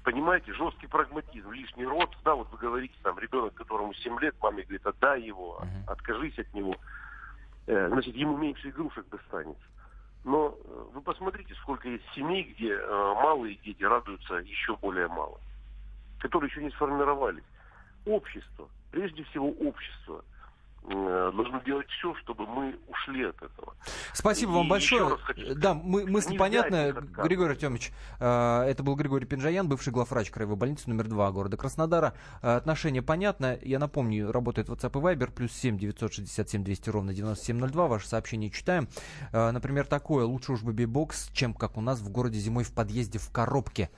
Понимаете, 0.03 0.53
жесткий 0.53 0.87
прагматизм, 0.87 1.51
лишний 1.51 1.85
рот, 1.85 2.09
да, 2.25 2.35
вот 2.35 2.51
вы 2.51 2.57
говорите, 2.57 2.93
там, 3.03 3.17
ребенок, 3.19 3.53
которому 3.53 3.93
7 3.93 4.19
лет, 4.19 4.35
маме 4.41 4.63
говорит, 4.63 4.85
отдай 4.85 5.21
его, 5.21 5.61
откажись 5.87 6.37
от 6.37 6.53
него. 6.53 6.75
Э, 7.67 7.87
значит, 7.87 8.13
ему 8.15 8.35
меньше 8.35 8.69
игрушек 8.69 9.07
достанется. 9.09 9.63
Но 10.25 10.57
э, 10.57 10.85
вы 10.93 11.01
посмотрите, 11.01 11.53
сколько 11.55 11.87
есть 11.87 12.03
семей, 12.15 12.43
где 12.43 12.73
э, 12.73 13.13
малые 13.15 13.55
дети 13.63 13.83
радуются 13.83 14.35
еще 14.35 14.75
более 14.77 15.07
мало, 15.07 15.39
которые 16.19 16.49
еще 16.49 16.61
не 16.61 16.71
сформировались. 16.71 17.43
Общество, 18.05 18.67
прежде 18.91 19.23
всего 19.23 19.49
общество, 19.51 20.25
э, 20.85 21.31
должно 21.35 21.59
делать 21.61 21.87
все, 21.89 22.13
чтобы 22.15 22.45
мы 22.47 22.77
ушли 22.87 23.25
от 23.25 23.35
этого. 23.37 23.75
Спасибо 24.13 24.51
И 24.51 24.55
вам 24.55 24.65
еще 24.75 24.99
большое. 24.99 25.09
раз 25.09 25.21
хочу 25.21 25.55
Да, 25.55 25.73
мы, 25.73 26.05
мысль 26.05 26.29
нельзя 26.31 26.39
понятна. 26.39 26.79
от 26.81 26.85
них 26.87 26.95
отказываться. 26.97 27.23
Григорий 27.27 27.51
Артемович, 27.51 27.91
э, 28.19 28.61
это 28.69 28.83
был 28.83 28.95
Григорий 28.95 29.25
Пинжаян, 29.25 29.67
бывший 29.67 29.91
главврач 29.93 30.29
краевой 30.31 30.55
больницы 30.55 30.89
номер 30.89 31.07
2 31.07 31.31
города 31.31 31.57
Краснодара. 31.57 32.13
Э, 32.41 32.55
отношение 32.55 33.01
понятно. 33.01 33.57
Я 33.61 33.79
напомню, 33.79 34.31
работает 34.31 34.69
WhatsApp 34.69 34.97
и 34.99 35.15
Viber, 35.15 35.31
плюс 35.31 35.51
7 35.53 35.77
967 35.77 36.63
200 36.63 36.89
ровно 36.89 37.13
9702. 37.13 37.87
Ваше 37.87 38.07
сообщение 38.07 38.49
читаем. 38.49 38.87
Э, 39.31 39.51
например, 39.51 39.85
такое. 39.85 40.25
Лучше 40.25 40.53
уж 40.53 40.63
бэби-бокс, 40.63 41.29
чем 41.33 41.53
как 41.53 41.77
у 41.77 41.81
нас 41.81 41.99
в 41.99 42.09
городе 42.09 42.39
зимой 42.39 42.63
в 42.63 42.73
подъезде 42.73 43.19
в 43.19 43.29
коробке 43.31 43.89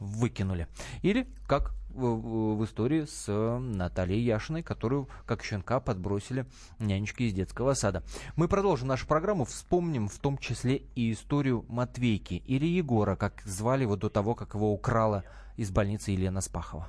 выкинули. 0.00 0.66
Или 1.02 1.26
как 1.46 1.72
в, 1.94 2.56
в- 2.56 2.64
истории 2.64 3.04
с 3.04 3.24
э, 3.28 3.58
Натальей 3.58 4.20
Яшиной, 4.22 4.62
которую 4.62 5.08
как 5.26 5.42
щенка 5.44 5.80
подбросили 5.80 6.46
нянечки 6.78 7.24
из 7.24 7.32
детского 7.32 7.74
сада. 7.74 8.02
Мы 8.36 8.48
продолжим 8.48 8.88
нашу 8.88 9.06
программу, 9.06 9.44
вспомним 9.44 10.08
в 10.08 10.18
том 10.18 10.38
числе 10.38 10.82
и 10.94 11.12
историю 11.12 11.64
Матвейки 11.68 12.34
или 12.46 12.66
Егора, 12.66 13.16
как 13.16 13.42
звали 13.44 13.82
его 13.82 13.96
до 13.96 14.08
того, 14.08 14.34
как 14.34 14.54
его 14.54 14.72
украла 14.72 15.24
из 15.56 15.70
больницы 15.70 16.10
Елена 16.10 16.40
Спахова. 16.40 16.88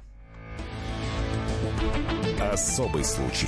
Особый 2.39 3.03
случай. 3.03 3.47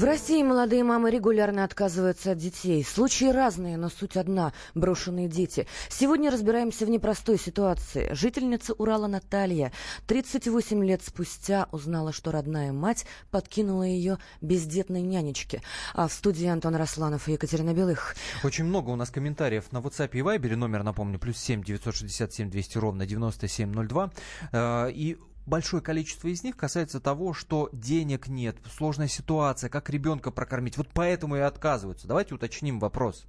В 0.00 0.04
России 0.04 0.42
молодые 0.42 0.82
мамы 0.82 1.10
регулярно 1.10 1.62
отказываются 1.62 2.32
от 2.32 2.38
детей. 2.38 2.82
Случаи 2.82 3.26
разные, 3.26 3.76
но 3.76 3.90
суть 3.90 4.16
одна– 4.16 4.54
брошенные 4.74 5.28
дети. 5.28 5.66
Сегодня 5.90 6.30
разбираемся 6.30 6.86
в 6.86 6.88
непростой 6.88 7.38
ситуации. 7.38 8.08
Жительница 8.14 8.72
Урала 8.72 9.08
Наталья 9.08 9.72
38 10.06 10.82
лет 10.86 11.02
спустя 11.04 11.68
узнала, 11.70 12.14
что 12.14 12.32
родная 12.32 12.72
мать 12.72 13.04
подкинула 13.30 13.82
ее 13.82 14.16
бездетной 14.40 15.02
нянечке. 15.02 15.60
А 15.92 16.08
в 16.08 16.14
студии 16.14 16.46
Антон 16.46 16.76
Росланов 16.76 17.28
и 17.28 17.32
Екатерина 17.32 17.74
Белых. 17.74 18.16
Очень 18.42 18.64
много 18.64 18.88
у 18.88 18.96
нас 18.96 19.10
комментариев 19.10 19.70
на 19.70 19.80
WhatsApp 19.80 20.12
и 20.12 20.20
Viber. 20.20 20.56
Номер, 20.56 20.82
напомню, 20.82 21.18
плюс 21.18 21.36
7 21.36 21.62
967 21.62 22.48
200 22.48 22.78
ровно 22.78 23.04
9702. 23.04 24.10
Э, 24.52 24.90
И 24.92 25.18
большое 25.50 25.82
количество 25.82 26.28
из 26.28 26.42
них 26.42 26.56
касается 26.56 27.00
того, 27.00 27.34
что 27.34 27.68
денег 27.72 28.28
нет, 28.28 28.56
сложная 28.74 29.08
ситуация, 29.08 29.68
как 29.68 29.90
ребенка 29.90 30.30
прокормить. 30.30 30.78
Вот 30.78 30.88
поэтому 30.94 31.36
и 31.36 31.40
отказываются. 31.40 32.08
Давайте 32.08 32.34
уточним 32.34 32.78
вопрос. 32.78 33.26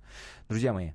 Друзья 0.47 0.71
мои, 0.71 0.91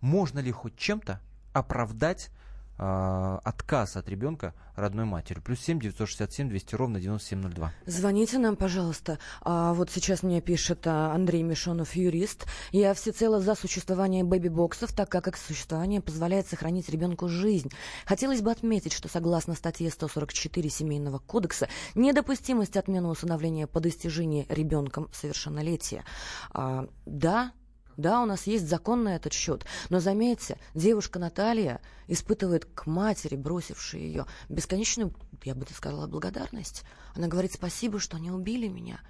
можно 0.00 0.38
ли 0.38 0.52
хоть 0.52 0.76
чем-то 0.76 1.20
оправдать 1.52 2.30
отказ 2.78 3.96
от 3.96 4.08
ребенка 4.08 4.54
родной 4.76 5.04
матери? 5.04 5.40
Плюс 5.40 5.60
7 5.60 5.80
967 5.80 6.48
200 6.48 6.74
ровно 6.74 7.00
9702. 7.00 7.72
Звоните 7.86 8.38
нам, 8.38 8.56
пожалуйста. 8.56 9.18
А 9.40 9.72
вот 9.74 9.90
сейчас 9.90 10.22
мне 10.22 10.40
пишет 10.40 10.86
а, 10.86 11.12
Андрей 11.12 11.42
Мишонов, 11.42 11.96
юрист. 11.96 12.46
Я 12.70 12.94
всецело 12.94 13.40
за 13.40 13.54
существование 13.54 14.24
бэби-боксов, 14.24 14.92
так 14.92 15.08
как 15.08 15.28
их 15.28 15.36
существование 15.36 16.00
позволяет 16.00 16.46
сохранить 16.46 16.88
ребенку 16.88 17.28
жизнь. 17.28 17.70
Хотелось 18.06 18.42
бы 18.42 18.50
отметить, 18.50 18.92
что 18.92 19.08
согласно 19.08 19.54
статье 19.54 19.90
144 19.90 20.70
Семейного 20.70 21.18
кодекса, 21.18 21.68
недопустимость 21.94 22.76
отмены 22.76 23.08
усыновления 23.08 23.66
по 23.66 23.80
достижении 23.80 24.46
ребенком 24.48 25.08
совершеннолетия. 25.12 26.04
А, 26.52 26.86
да, 27.06 27.52
да, 27.98 28.22
у 28.22 28.26
нас 28.26 28.46
есть 28.46 28.68
закон 28.68 29.02
на 29.02 29.16
этот 29.16 29.32
счет. 29.32 29.66
Но 29.90 29.98
заметьте, 29.98 30.56
девушка 30.72 31.18
Наталья 31.18 31.80
испытывает 32.06 32.64
к 32.64 32.86
матери, 32.86 33.34
бросившей 33.34 34.00
ее, 34.00 34.24
бесконечную, 34.48 35.12
я 35.42 35.56
бы 35.56 35.66
сказала, 35.74 36.06
благодарность. 36.06 36.84
Она 37.14 37.26
говорит, 37.26 37.52
спасибо, 37.52 37.98
что 37.98 38.16
не 38.18 38.30
убили 38.30 38.68
меня. 38.68 39.00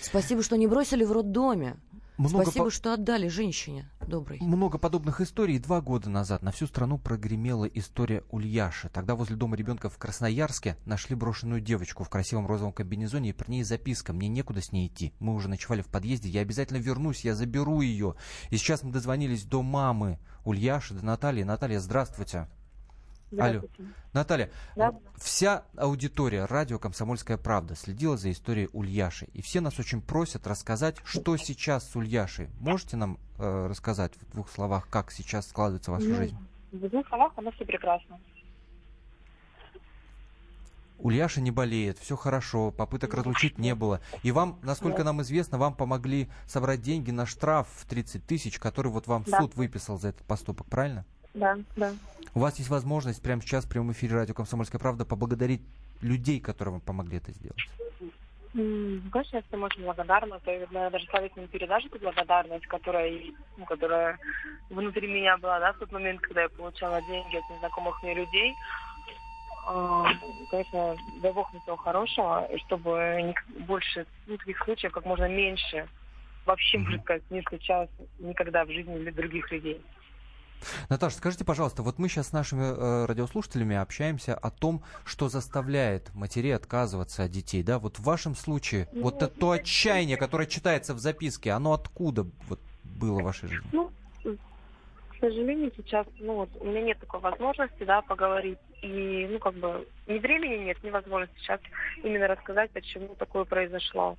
Спасибо, 0.00 0.42
что 0.42 0.56
не 0.56 0.66
бросили 0.66 1.04
в 1.04 1.12
роддоме. 1.12 1.76
Много 2.16 2.44
Спасибо, 2.44 2.66
по- 2.66 2.70
что 2.70 2.94
отдали 2.94 3.28
женщине 3.28 3.90
доброй. 4.06 4.38
Много 4.40 4.78
подобных 4.78 5.20
историй. 5.20 5.58
Два 5.58 5.80
года 5.80 6.10
назад 6.10 6.42
на 6.42 6.52
всю 6.52 6.66
страну 6.66 6.98
прогремела 6.98 7.64
история 7.64 8.22
Ульяши. 8.30 8.88
Тогда 8.88 9.16
возле 9.16 9.36
дома 9.36 9.56
ребенка 9.56 9.88
в 9.88 9.98
Красноярске 9.98 10.76
нашли 10.84 11.16
брошенную 11.16 11.60
девочку 11.60 12.04
в 12.04 12.08
красивом 12.08 12.46
розовом 12.46 12.72
комбинезоне, 12.72 13.30
и 13.30 13.32
при 13.32 13.50
ней 13.50 13.64
записка 13.64 14.12
«Мне 14.12 14.28
некуда 14.28 14.60
с 14.60 14.70
ней 14.70 14.86
идти. 14.86 15.12
Мы 15.18 15.34
уже 15.34 15.48
ночевали 15.48 15.82
в 15.82 15.88
подъезде, 15.88 16.28
я 16.28 16.42
обязательно 16.42 16.78
вернусь, 16.78 17.24
я 17.24 17.34
заберу 17.34 17.80
ее». 17.80 18.14
И 18.50 18.56
сейчас 18.56 18.82
мы 18.82 18.92
дозвонились 18.92 19.44
до 19.44 19.62
мамы 19.62 20.18
Ульяши, 20.44 20.94
до 20.94 21.04
Натальи. 21.04 21.42
Наталья, 21.42 21.80
здравствуйте. 21.80 22.48
Алло. 23.38 23.62
Наталья, 24.12 24.50
Да. 24.76 24.94
вся 25.16 25.64
аудитория 25.76 26.44
радио 26.44 26.78
«Комсомольская 26.78 27.36
правда» 27.36 27.74
следила 27.74 28.16
за 28.16 28.30
историей 28.30 28.68
Ульяши. 28.72 29.26
И 29.32 29.42
все 29.42 29.60
нас 29.60 29.78
очень 29.80 30.00
просят 30.00 30.46
рассказать, 30.46 30.96
что 31.04 31.36
сейчас 31.36 31.88
с 31.90 31.96
Ульяшей. 31.96 32.48
Можете 32.60 32.96
нам 32.96 33.18
э, 33.38 33.66
рассказать 33.68 34.12
в 34.16 34.30
двух 34.32 34.48
словах, 34.50 34.88
как 34.88 35.10
сейчас 35.10 35.48
складывается 35.48 35.90
ваша 35.90 36.06
Ну, 36.06 36.14
жизнь? 36.14 36.36
В 36.72 36.88
двух 36.88 37.08
словах 37.08 37.32
оно 37.36 37.50
все 37.52 37.64
прекрасно. 37.64 38.20
Ульяша 40.98 41.40
не 41.40 41.50
болеет, 41.50 41.98
все 41.98 42.16
хорошо, 42.16 42.70
попыток 42.70 43.12
разлучить 43.14 43.58
не 43.58 43.74
было. 43.74 44.00
И 44.22 44.30
вам, 44.30 44.58
насколько 44.62 45.02
нам 45.04 45.20
известно, 45.22 45.58
вам 45.58 45.74
помогли 45.74 46.28
собрать 46.46 46.80
деньги 46.82 47.10
на 47.10 47.26
штраф 47.26 47.68
в 47.76 47.84
30 47.86 48.24
тысяч, 48.24 48.58
который 48.58 48.90
вот 48.92 49.06
вам 49.06 49.24
Да. 49.26 49.40
суд 49.40 49.54
выписал 49.56 49.98
за 49.98 50.08
этот 50.08 50.24
поступок, 50.26 50.66
правильно? 50.68 51.04
Да, 51.34 51.58
да. 51.76 51.92
У 52.34 52.40
вас 52.40 52.58
есть 52.58 52.70
возможность 52.70 53.22
прямо 53.22 53.42
сейчас 53.42 53.64
в 53.64 53.68
прямом 53.68 53.92
эфире 53.92 54.14
радио 54.14 54.34
«Комсомольская 54.34 54.80
правда» 54.80 55.04
поблагодарить 55.04 55.62
людей, 56.00 56.40
которые 56.40 56.72
вам 56.72 56.80
помогли 56.80 57.18
это 57.18 57.32
сделать. 57.32 57.58
Конечно, 58.54 59.36
я 59.36 59.42
всем 59.42 59.64
очень 59.64 59.82
благодарна. 59.82 60.38
То 60.40 60.52
есть, 60.52 60.70
наверное, 60.70 60.90
даже 60.90 61.06
славить 61.06 61.36
не 61.36 61.48
передашь 61.48 61.86
эту 61.86 61.98
благодарность, 61.98 62.66
которая, 62.66 63.12
ну, 63.56 63.64
которая 63.64 64.18
внутри 64.70 65.08
меня 65.08 65.36
была, 65.38 65.58
да, 65.58 65.72
в 65.72 65.78
тот 65.78 65.90
момент, 65.90 66.20
когда 66.20 66.42
я 66.42 66.48
получала 66.48 67.02
деньги 67.02 67.36
от 67.36 67.50
незнакомых 67.50 68.00
мне 68.02 68.14
людей. 68.14 68.54
А, 69.66 70.04
Конечно, 70.50 70.94
дай 71.20 71.32
бог 71.32 71.52
мне 71.52 71.60
всего 71.62 71.76
хорошего, 71.76 72.46
и 72.46 72.58
чтобы 72.58 73.34
больше 73.66 74.06
ну, 74.28 74.36
таких 74.36 74.58
случаев 74.62 74.92
как 74.92 75.04
можно 75.04 75.28
меньше 75.28 75.88
вообще, 76.46 76.78
можно 76.78 77.00
сказать, 77.00 77.22
не 77.30 77.42
случалось 77.42 77.90
никогда 78.20 78.64
в 78.64 78.70
жизни 78.70 78.98
для 78.98 79.12
других 79.12 79.50
людей. 79.50 79.80
Наташа, 80.88 81.16
скажите, 81.16 81.44
пожалуйста, 81.44 81.82
вот 81.82 81.98
мы 81.98 82.08
сейчас 82.08 82.28
с 82.28 82.32
нашими 82.32 82.62
э, 82.64 83.06
радиослушателями 83.06 83.76
общаемся 83.76 84.34
о 84.34 84.50
том, 84.50 84.82
что 85.04 85.28
заставляет 85.28 86.14
матерей 86.14 86.54
отказываться 86.54 87.24
от 87.24 87.30
детей, 87.30 87.62
да? 87.62 87.78
Вот 87.78 87.98
в 87.98 88.02
вашем 88.02 88.34
случае, 88.34 88.88
вот 88.92 89.16
это 89.22 89.28
то 89.28 89.50
отчаяние, 89.52 90.16
которое 90.16 90.46
читается 90.46 90.94
в 90.94 90.98
записке, 90.98 91.52
оно 91.52 91.72
откуда 91.72 92.26
вот 92.48 92.60
было 92.84 93.20
в 93.20 93.24
вашей 93.24 93.48
жизни? 93.48 93.68
Ну, 93.72 93.90
к 94.22 95.20
сожалению, 95.20 95.72
сейчас, 95.76 96.06
ну, 96.18 96.34
вот, 96.34 96.50
у 96.60 96.64
меня 96.64 96.82
нет 96.82 96.98
такой 97.00 97.20
возможности, 97.20 97.84
да, 97.84 98.02
поговорить. 98.02 98.58
И, 98.82 99.26
ну, 99.30 99.38
как 99.38 99.54
бы, 99.54 99.88
ни 100.06 100.18
времени 100.18 100.64
нет, 100.64 100.82
ни 100.82 100.90
возможности 100.90 101.38
сейчас 101.38 101.60
именно 102.02 102.28
рассказать, 102.28 102.70
почему 102.72 103.14
такое 103.14 103.44
произошло. 103.44 104.18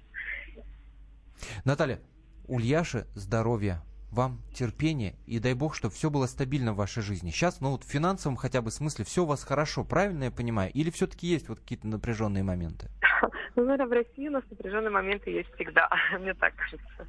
Наталья, 1.64 2.00
Ульяше 2.48 3.06
здоровья, 3.14 3.82
вам 4.16 4.42
терпения 4.54 5.16
и 5.28 5.40
дай 5.40 5.54
бог, 5.54 5.76
чтобы 5.76 5.94
все 5.94 6.10
было 6.10 6.26
стабильно 6.26 6.74
в 6.74 6.78
вашей 6.78 7.04
жизни. 7.04 7.30
Сейчас, 7.30 7.62
ну 7.62 7.72
вот 7.72 7.84
в 7.84 7.88
финансовом 7.88 8.38
хотя 8.38 8.62
бы 8.62 8.72
смысле 8.72 9.06
все 9.06 9.24
у 9.24 9.26
вас 9.28 9.44
хорошо, 9.44 9.84
правильно 9.84 10.26
я 10.26 10.32
понимаю? 10.32 10.72
Или 10.74 10.90
все-таки 10.90 11.28
есть 11.28 11.50
вот 11.50 11.60
какие-то 11.60 11.88
напряженные 11.88 12.44
моменты? 12.44 12.90
Ну, 13.58 13.64
наверное, 13.64 13.88
в 13.88 13.92
России 13.94 14.28
у 14.28 14.32
нас 14.32 14.44
напряженные 14.50 14.90
моменты 14.90 15.30
есть 15.30 15.50
всегда, 15.56 15.90
мне 16.20 16.34
так 16.34 16.54
кажется. 16.56 17.08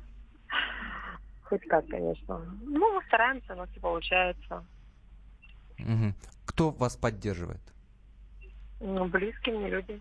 Хоть 1.43 1.67
как, 1.67 1.85
конечно. 1.89 2.39
Ну, 2.63 2.95
мы 2.95 3.03
стараемся, 3.09 3.57
но 3.57 3.67
все 3.67 3.81
получается. 3.81 4.65
Угу. 5.81 6.15
Кто 6.45 6.71
вас 6.71 6.97
поддерживает? 6.97 7.61
Ну, 8.81 9.07
близкие 9.07 9.59
мне 9.59 9.71
люди. 9.71 10.01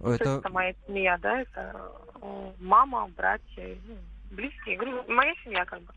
Это... 0.00 0.10
Это... 0.10 0.30
это 0.38 0.48
моя 0.50 0.74
семья, 0.86 1.16
да, 1.18 1.40
это 1.40 1.90
э, 2.20 2.52
мама, 2.60 3.08
братья, 3.16 3.78
ну, 3.86 3.96
близкие, 4.30 4.76
говорю, 4.76 5.04
моя 5.08 5.34
семья 5.44 5.64
как 5.64 5.80
бы. 5.82 5.92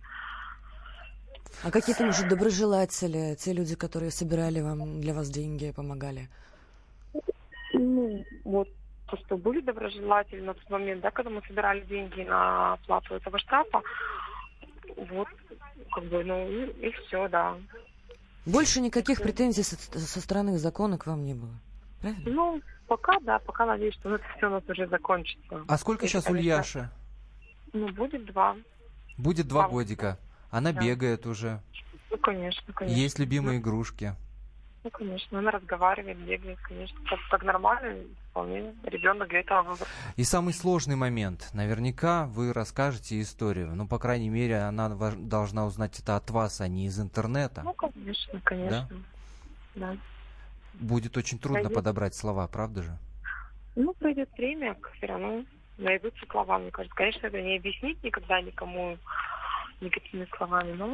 А 1.64 1.72
какие-то, 1.72 2.06
может, 2.06 2.28
доброжелатели, 2.28 3.36
те 3.36 3.54
люди, 3.54 3.76
которые 3.76 4.12
собирали 4.12 4.62
вам 4.62 5.02
для 5.02 5.14
вас 5.14 5.30
деньги, 5.30 5.72
помогали? 5.72 6.30
Ну, 7.74 8.26
вот 8.46 8.70
то, 9.08 9.18
что 9.18 9.38
были 9.38 9.62
доброжелатели 9.62 10.42
на 10.42 10.54
тот 10.54 10.70
момент, 10.70 11.02
да, 11.02 11.12
когда 11.12 11.30
мы 11.30 11.42
собирали 11.48 11.82
деньги 11.82 12.22
на 12.22 12.74
оплату 12.74 13.16
этого 13.16 13.40
штрафа, 13.40 13.82
вот, 14.96 15.28
как 15.92 16.04
бы, 16.06 16.24
ну, 16.24 16.48
и, 16.48 16.88
и 16.88 16.92
все, 16.92 17.28
да. 17.28 17.58
Больше 18.46 18.80
никаких 18.82 19.22
претензий 19.22 19.64
со, 19.64 19.76
со 19.76 20.22
стороны 20.22 20.58
закона 20.58 20.98
к 20.98 21.08
вам 21.08 21.26
не 21.26 21.34
было, 21.34 21.54
правильно? 22.02 22.32
Ну, 22.32 22.62
пока, 22.88 23.20
да, 23.22 23.40
пока 23.40 23.66
надеюсь, 23.66 23.96
что 23.96 24.16
это 24.16 24.24
все 24.38 24.48
у 24.48 24.52
нас 24.52 24.64
уже 24.68 24.88
закончится. 24.88 25.66
А 25.68 25.78
сколько 25.78 26.06
Если, 26.06 26.18
сейчас 26.18 26.26
у 26.26 26.28
конечно, 26.28 26.52
Ульяши? 26.52 26.90
Ну, 27.74 27.88
будет 27.94 28.26
два. 28.26 28.56
Будет 29.18 29.48
два 29.48 29.64
Два 29.64 29.70
годика. 29.72 30.18
Она 30.50 30.72
Да. 30.72 30.82
бегает 30.82 31.26
уже. 31.26 31.62
Ну, 32.10 32.18
конечно, 32.18 32.74
конечно. 32.74 32.98
Есть 33.00 33.20
любимые 33.20 33.60
игрушки. 33.60 34.16
Ну, 34.84 34.90
конечно, 34.92 35.40
она 35.40 35.52
разговаривает, 35.52 36.18
бегает, 36.20 36.58
конечно. 36.62 36.98
Как, 37.08 37.20
как 37.30 37.44
нормально, 37.44 38.02
вполне 38.32 38.74
ребенок 38.84 39.28
для 39.28 39.42
этого 39.42 39.62
выбрал. 39.64 39.88
И 40.16 40.24
самый 40.24 40.54
сложный 40.54 40.96
момент. 40.96 41.50
Наверняка 41.54 42.26
вы 42.28 42.54
расскажете 42.54 43.20
историю. 43.20 43.76
Ну, 43.76 43.88
по 43.88 44.00
крайней 44.00 44.30
мере, 44.30 44.60
она 44.60 44.90
должна 44.90 45.66
узнать 45.66 46.00
это 46.00 46.16
от 46.16 46.30
вас, 46.32 46.62
а 46.62 46.68
не 46.70 46.86
из 46.88 46.98
интернета. 47.00 47.62
Ну, 47.64 47.74
конечно, 47.74 48.40
конечно. 48.44 48.90
Да. 49.76 49.98
Будет 50.76 51.18
очень 51.18 51.40
трудно 51.40 51.60
Конечно. 51.64 51.76
подобрать 51.76 52.16
слова, 52.16 52.48
правда 52.48 52.84
же? 52.84 52.98
Ну, 53.76 53.94
пройдет 53.94 54.30
время, 54.38 54.78
все 54.96 55.08
равно 55.08 55.44
найдутся 55.80 56.26
слова, 56.30 56.60
мне 56.60 56.72
кажется. 56.72 56.96
Конечно, 56.96 57.28
это 57.28 57.42
не 57.42 57.58
объяснить 57.58 58.04
никогда 58.04 58.42
никому 58.42 58.98
никакими 59.82 60.28
словами, 60.38 60.74
но 60.74 60.94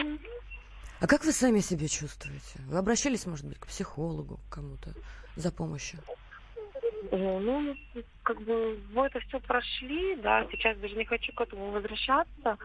А 1.02 1.08
как 1.08 1.26
вы 1.26 1.32
сами 1.32 1.60
себя 1.60 1.88
чувствуете? 1.88 2.60
Вы 2.67 2.78
обращались, 2.78 3.26
может 3.26 3.45
быть, 3.45 3.60
к 3.60 3.67
психологу, 3.67 4.39
к 4.50 4.54
кому-то 4.54 4.91
за 5.36 5.52
помощью? 5.52 6.00
ну, 7.12 7.76
как 8.24 8.41
бы 8.41 8.80
вы 8.93 9.06
это 9.06 9.19
все 9.21 9.39
прошли, 9.39 10.15
да, 10.17 10.45
сейчас 10.52 10.78
даже 10.78 10.95
не 10.95 11.06
хочу 11.06 11.32
к 11.34 11.41
этому 11.41 11.71
возвращаться, 11.71 12.58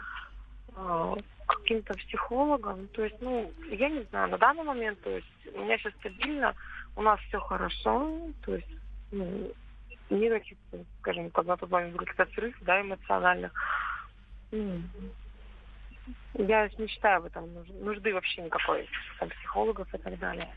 а, 0.75 1.15
к 1.47 1.57
каким-то 1.57 1.95
психологам. 1.95 2.89
То 2.89 3.05
есть, 3.05 3.17
ну, 3.21 3.53
я 3.71 3.89
не 3.89 4.03
знаю, 4.05 4.31
на 4.31 4.39
данный 4.39 4.65
момент, 4.65 5.01
то 5.03 5.11
есть, 5.11 5.27
у 5.55 5.61
меня 5.61 5.79
сейчас 5.79 5.93
стабильно, 5.95 6.55
у 6.97 7.03
нас 7.03 7.21
все 7.29 7.39
хорошо, 7.39 8.31
то 8.45 8.55
есть, 8.55 8.69
ну, 9.13 9.53
никаких, 10.11 10.59
скажем, 11.01 11.31
как 11.31 11.47
на 11.47 11.57
тот 11.57 11.71
момент 11.71 11.93
был 11.93 12.01
каких-то 12.01 12.27
срыв, 12.35 12.57
да, 12.61 12.81
эмоциональных. 12.81 13.53
Ну, 14.51 14.83
Я 16.35 16.69
не 16.79 16.87
считаю 16.89 17.23
в 17.23 17.27
этом 17.27 17.53
нуж- 17.53 17.69
нужды 17.69 18.13
вообще 18.15 18.43
никакой, 18.43 18.89
там, 19.19 19.29
психологов 19.31 19.93
и 19.95 19.99
так 19.99 20.19
далее. 20.19 20.53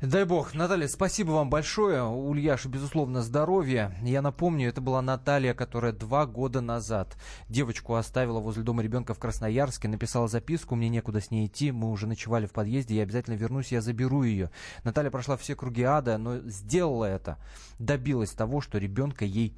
Дай 0.00 0.24
бог. 0.24 0.54
Наталья, 0.54 0.88
спасибо 0.88 1.32
вам 1.32 1.50
большое. 1.50 2.02
У 2.02 2.28
Ульяши, 2.28 2.68
безусловно, 2.68 3.22
здоровья. 3.22 3.96
Я 4.02 4.22
напомню, 4.22 4.68
это 4.68 4.80
была 4.80 5.02
Наталья, 5.02 5.54
которая 5.54 5.92
два 5.92 6.26
года 6.26 6.60
назад 6.60 7.16
девочку 7.48 7.94
оставила 7.94 8.40
возле 8.40 8.62
дома 8.62 8.82
ребенка 8.82 9.14
в 9.14 9.18
Красноярске, 9.18 9.88
написала 9.88 10.28
записку, 10.28 10.74
мне 10.74 10.88
некуда 10.88 11.20
с 11.20 11.30
ней 11.30 11.46
идти, 11.46 11.72
мы 11.72 11.90
уже 11.90 12.06
ночевали 12.06 12.46
в 12.46 12.52
подъезде, 12.52 12.96
я 12.96 13.02
обязательно 13.02 13.34
вернусь, 13.34 13.72
я 13.72 13.80
заберу 13.80 14.22
ее. 14.22 14.50
Наталья 14.84 15.10
прошла 15.10 15.36
все 15.36 15.54
круги 15.54 15.82
ада, 15.82 16.18
но 16.18 16.38
сделала 16.40 17.04
это, 17.04 17.38
добилась 17.78 18.30
того, 18.30 18.60
что 18.60 18.78
ребенка 18.78 19.24
ей 19.24 19.56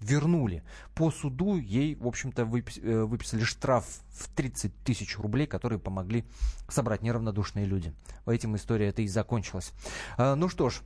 вернули. 0.00 0.62
По 0.94 1.10
суду 1.10 1.56
ей, 1.56 1.94
в 1.94 2.06
общем-то, 2.06 2.42
э, 2.42 3.04
выписали 3.04 3.44
штраф 3.44 3.86
в 4.10 4.28
30 4.34 4.72
тысяч 4.84 5.18
рублей, 5.18 5.46
которые 5.46 5.78
помогли 5.78 6.24
собрать 6.68 7.02
неравнодушные 7.02 7.64
люди. 7.64 7.92
Этим 8.26 8.56
история 8.56 8.88
это 8.88 9.02
и 9.02 9.08
закончилась. 9.08 9.72
А, 10.16 10.34
Ну 10.34 10.48
что 10.48 10.70
ж, 10.70 10.82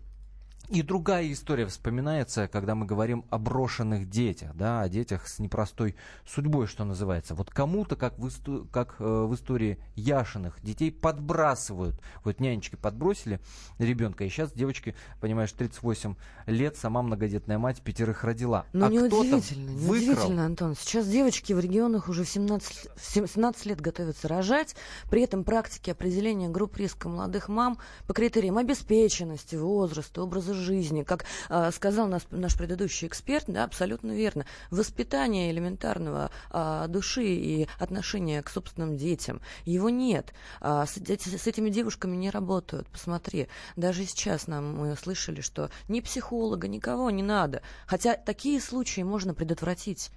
и 0.71 0.83
другая 0.83 1.31
история 1.33 1.67
вспоминается, 1.67 2.47
когда 2.47 2.77
мы 2.77 2.87
говорим 2.87 3.25
о 3.29 3.39
брошенных 3.39 4.09
детях, 4.09 4.55
да, 4.55 4.83
о 4.83 4.89
детях 4.89 5.27
с 5.27 5.41
непростой 5.41 5.97
судьбой, 6.25 6.69
что 6.69 6.85
называется. 6.85 7.35
Вот 7.35 7.51
кому-то, 7.51 7.97
как 7.97 8.17
в, 8.19 8.27
исто- 8.29 8.69
как, 8.71 8.95
э, 9.01 9.05
в 9.05 9.35
истории 9.35 9.79
Яшиных, 9.97 10.63
детей 10.63 10.93
подбрасывают. 10.93 12.01
Вот 12.23 12.39
нянечки 12.39 12.77
подбросили 12.77 13.41
ребенка, 13.79 14.23
и 14.25 14.29
сейчас 14.29 14.53
девочке, 14.53 14.95
понимаешь, 15.21 15.51
38 15.51 16.15
лет, 16.47 16.77
сама 16.77 17.03
многодетная 17.03 17.59
мать, 17.59 17.83
пятерых 17.83 18.23
родила. 18.23 18.65
Ну, 18.73 18.87
а 18.87 18.91
неудивительно, 18.91 19.71
неудивительно, 19.71 20.47
Антон. 20.47 20.77
Сейчас 20.77 21.09
девочки 21.09 21.53
в 21.53 21.59
регионах 21.59 22.09
уже 22.09 22.23
в 22.23 22.29
17, 22.29 22.91
в 22.95 23.13
17 23.13 23.67
лет 23.67 23.81
готовятся 23.81 24.29
рожать. 24.29 24.77
При 25.11 25.23
этом 25.23 25.43
практики 25.43 25.91
определения 25.91 26.49
групп 26.49 26.77
риска 26.77 27.09
молодых 27.09 27.49
мам 27.49 27.79
по 28.07 28.15
критериям 28.15 28.57
обеспеченности, 28.57 29.57
возраста, 29.57 30.23
образа 30.23 30.55
жизни. 30.55 30.60
Как 31.05 31.25
а, 31.49 31.71
сказал 31.71 32.07
нас, 32.07 32.27
наш 32.31 32.57
предыдущий 32.57 33.07
эксперт, 33.07 33.45
да, 33.49 33.65
абсолютно 33.65 34.13
верно. 34.13 34.47
Воспитание 34.71 35.51
элементарного 35.51 36.31
а, 36.51 36.87
души 36.87 37.25
и 37.25 37.69
отношения 37.79 38.43
к 38.43 38.51
собственным 38.51 38.97
детям. 38.97 39.41
Его 39.65 39.91
нет. 39.91 40.33
А, 40.61 40.87
с, 40.87 40.97
с 40.97 41.47
этими 41.47 41.71
девушками 41.71 42.17
не 42.17 42.31
работают. 42.31 42.89
Посмотри, 42.89 43.49
даже 43.77 44.05
сейчас 44.05 44.47
нам 44.47 44.77
мы 44.77 44.97
слышали, 44.97 45.41
что 45.41 45.71
ни 45.89 46.01
психолога, 46.01 46.69
никого 46.69 47.11
не 47.11 47.23
надо. 47.23 47.63
Хотя 47.87 48.15
такие 48.15 48.61
случаи 48.61 49.03
можно 49.03 49.35
предотвратить. 49.35 50.11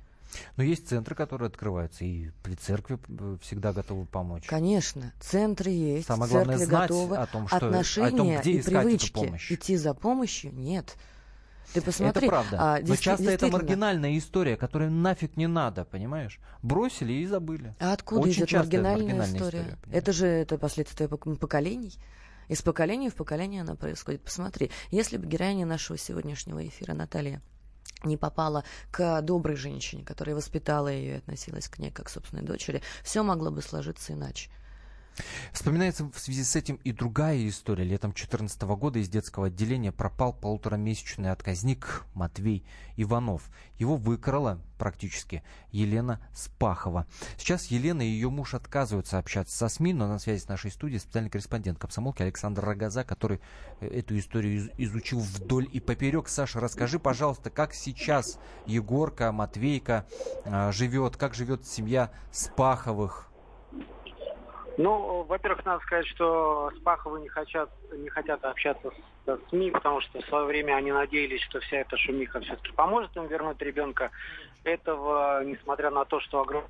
Но 0.58 0.64
есть 0.64 0.88
центры, 0.88 1.16
которые 1.16 1.48
открываются, 1.48 2.06
и 2.06 2.32
при 2.44 2.56
церкви 2.56 3.00
э, 3.08 3.38
всегда 3.42 3.74
готовы 3.74 4.06
помочь. 4.06 4.46
Конечно, 4.48 5.12
центры 5.20 5.70
есть, 5.72 6.08
Самое 6.08 6.32
главное 6.32 6.58
церкви 6.58 6.70
знать 6.70 6.90
готовы. 6.90 7.18
о 7.18 7.26
том, 7.26 7.48
что- 7.48 7.56
о 7.58 7.60
том, 7.60 7.70
Отношения 7.70 8.40
где 8.42 8.52
и 8.52 8.60
искать 8.60 8.74
эту 8.74 8.84
привычки 8.84 9.14
помощь. 9.14 9.52
идти 9.52 9.76
за 9.78 9.94
помощью 9.94 10.54
нет. 10.54 10.96
Ты 11.74 11.82
посмотри, 11.82 12.28
это 12.28 12.36
правда. 12.36 12.58
а, 12.60 12.80
Но 12.86 12.96
часто 12.96 13.32
это 13.32 13.48
маргинальная 13.48 14.16
история, 14.18 14.58
которая 14.58 14.90
нафиг 14.90 15.38
не 15.38 15.48
надо, 15.48 15.86
понимаешь? 15.86 16.40
Бросили 16.62 17.14
и 17.14 17.26
забыли. 17.26 17.74
А 17.80 17.94
откуда 17.94 18.22
Очень 18.22 18.44
идет 18.44 18.52
маргинальная, 18.54 18.94
маргинальная 19.06 19.26
история? 19.40 19.60
история, 19.60 19.78
понимаешь? 19.82 20.02
это 20.04 20.14
же 20.14 20.28
это 20.28 20.58
последствия 20.60 21.08
пок- 21.08 21.36
поколений. 21.38 21.94
Из 22.50 22.62
поколения 22.62 23.10
в 23.10 23.16
поколение 23.16 23.62
она 23.62 23.76
происходит. 23.76 24.22
Посмотри, 24.22 24.70
если 24.92 25.18
бы 25.18 25.26
героиня 25.26 25.66
нашего 25.66 25.98
сегодняшнего 25.98 26.68
эфира 26.68 26.94
Наталья 26.94 27.42
не 28.04 28.18
попала 28.18 28.64
к 28.92 29.22
доброй 29.22 29.56
женщине, 29.56 30.04
которая 30.04 30.36
воспитала 30.36 30.88
ее 30.88 31.14
и 31.14 31.18
относилась 31.18 31.68
к 31.68 31.80
ней 31.80 31.92
как 31.92 32.08
к 32.08 32.10
собственной 32.10 32.44
дочери, 32.44 32.82
все 33.04 33.24
могло 33.24 33.52
бы 33.52 33.62
сложиться 33.62 34.14
иначе. 34.14 34.50
Вспоминается 35.52 36.06
в 36.06 36.18
связи 36.18 36.44
с 36.44 36.56
этим 36.56 36.76
и 36.84 36.92
другая 36.92 37.48
история. 37.48 37.84
Летом 37.84 38.12
2014 38.12 38.62
года 38.64 39.00
из 39.00 39.10
детского 39.10 39.48
отделения 39.48 39.92
пропал 39.92 40.34
полуторамесячный 40.34 41.32
отказник 41.32 42.04
Матвей 42.14 42.66
Иванов. 42.98 43.50
Его 43.78 43.96
выкрала 43.96 44.60
практически 44.78 45.44
Елена 45.72 46.20
Спахова. 46.34 47.08
Сейчас 47.38 47.68
Елена 47.68 48.02
и 48.02 48.10
ее 48.10 48.30
муж 48.30 48.54
отказываются 48.54 49.18
общаться 49.18 49.56
со 49.56 49.70
СМИ, 49.70 49.94
но 49.94 50.08
на 50.08 50.20
связи 50.20 50.42
с 50.42 50.48
нашей 50.48 50.72
студией 50.72 51.00
специальный 51.00 51.30
корреспондент 51.30 51.80
комсомолки 51.80 52.22
Александр 52.22 52.66
Рогоза, 52.66 53.04
который 53.04 53.40
э, 53.80 53.88
эту 53.88 54.18
историю 54.18 54.56
из- 54.56 54.70
изучил 54.78 55.20
вдоль 55.20 55.68
и 55.72 55.80
поперек. 55.80 56.28
Саша, 56.28 56.60
расскажи, 56.60 57.00
пожалуйста, 57.00 57.50
как 57.50 57.74
сейчас 57.74 58.40
Егорка, 58.66 59.32
Матвейка 59.32 60.06
э, 60.46 60.72
живет, 60.72 61.18
как 61.18 61.34
живет 61.34 61.66
семья 61.66 62.12
Спаховых? 62.32 63.33
Ну, 64.78 65.24
во-первых, 65.24 65.64
надо 65.66 65.84
сказать, 65.84 66.08
что 66.08 66.72
Спаховы 66.80 67.22
не 67.22 67.30
хотят, 67.30 67.70
не 67.96 68.10
хотят 68.10 68.44
общаться 68.44 68.90
с, 68.90 69.30
с 69.30 69.50
СМИ, 69.50 69.72
потому 69.72 70.02
что 70.02 70.20
в 70.22 70.26
свое 70.26 70.46
время 70.46 70.76
они 70.76 70.92
надеялись, 70.92 71.42
что 71.42 71.60
вся 71.60 71.78
эта 71.78 71.96
шумиха 71.98 72.40
все-таки 72.42 72.72
поможет 72.72 73.16
им 73.16 73.28
вернуть 73.28 73.62
ребенка. 73.62 74.10
Этого, 74.64 75.44
несмотря 75.44 75.92
на 75.92 76.06
то, 76.06 76.20
что 76.22 76.42
огромное 76.42 76.70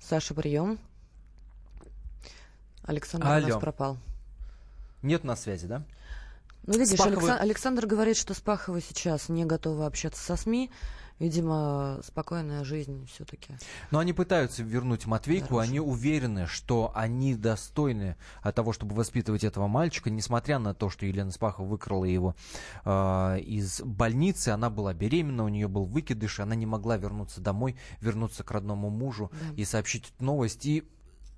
Саша, 0.00 0.32
прием. 0.34 0.78
Александр 2.84 3.26
у 3.26 3.30
нас 3.30 3.44
Алло. 3.44 3.60
пропал. 3.60 3.96
Нет 5.02 5.22
на 5.24 5.36
связи, 5.36 5.66
да? 5.66 5.82
Ну, 6.66 6.78
видишь, 6.78 6.98
Спаховы- 6.98 7.28
Алекса- 7.28 7.38
Александр 7.38 7.86
говорит, 7.86 8.16
что 8.16 8.32
Спахова 8.32 8.80
сейчас 8.80 9.28
не 9.28 9.44
готова 9.44 9.86
общаться 9.86 10.22
со 10.22 10.36
СМИ. 10.36 10.70
Видимо, 11.18 12.00
спокойная 12.04 12.64
жизнь 12.64 13.06
все-таки. 13.06 13.54
Но 13.90 13.98
они 13.98 14.12
пытаются 14.12 14.62
вернуть 14.62 15.06
Матвейку, 15.06 15.54
Дороже. 15.54 15.68
они 15.68 15.80
уверены, 15.80 16.46
что 16.46 16.92
они 16.94 17.34
достойны 17.34 18.16
того, 18.54 18.72
чтобы 18.72 18.94
воспитывать 18.94 19.44
этого 19.44 19.66
мальчика, 19.68 20.10
несмотря 20.10 20.58
на 20.58 20.74
то, 20.74 20.90
что 20.90 21.06
Елена 21.06 21.30
Спахова 21.30 21.66
выкрала 21.66 22.04
его 22.04 22.34
э, 22.84 23.40
из 23.40 23.80
больницы, 23.82 24.48
она 24.48 24.70
была 24.70 24.94
беременна, 24.94 25.44
у 25.44 25.48
нее 25.48 25.68
был 25.68 25.84
выкидыш, 25.84 26.40
она 26.40 26.54
не 26.54 26.66
могла 26.66 26.96
вернуться 26.96 27.40
домой, 27.40 27.76
вернуться 28.00 28.44
к 28.44 28.50
родному 28.50 28.90
мужу 28.90 29.30
да. 29.32 29.54
и 29.56 29.64
сообщить 29.64 30.12
эту 30.14 30.24
новость, 30.24 30.66
и 30.66 30.84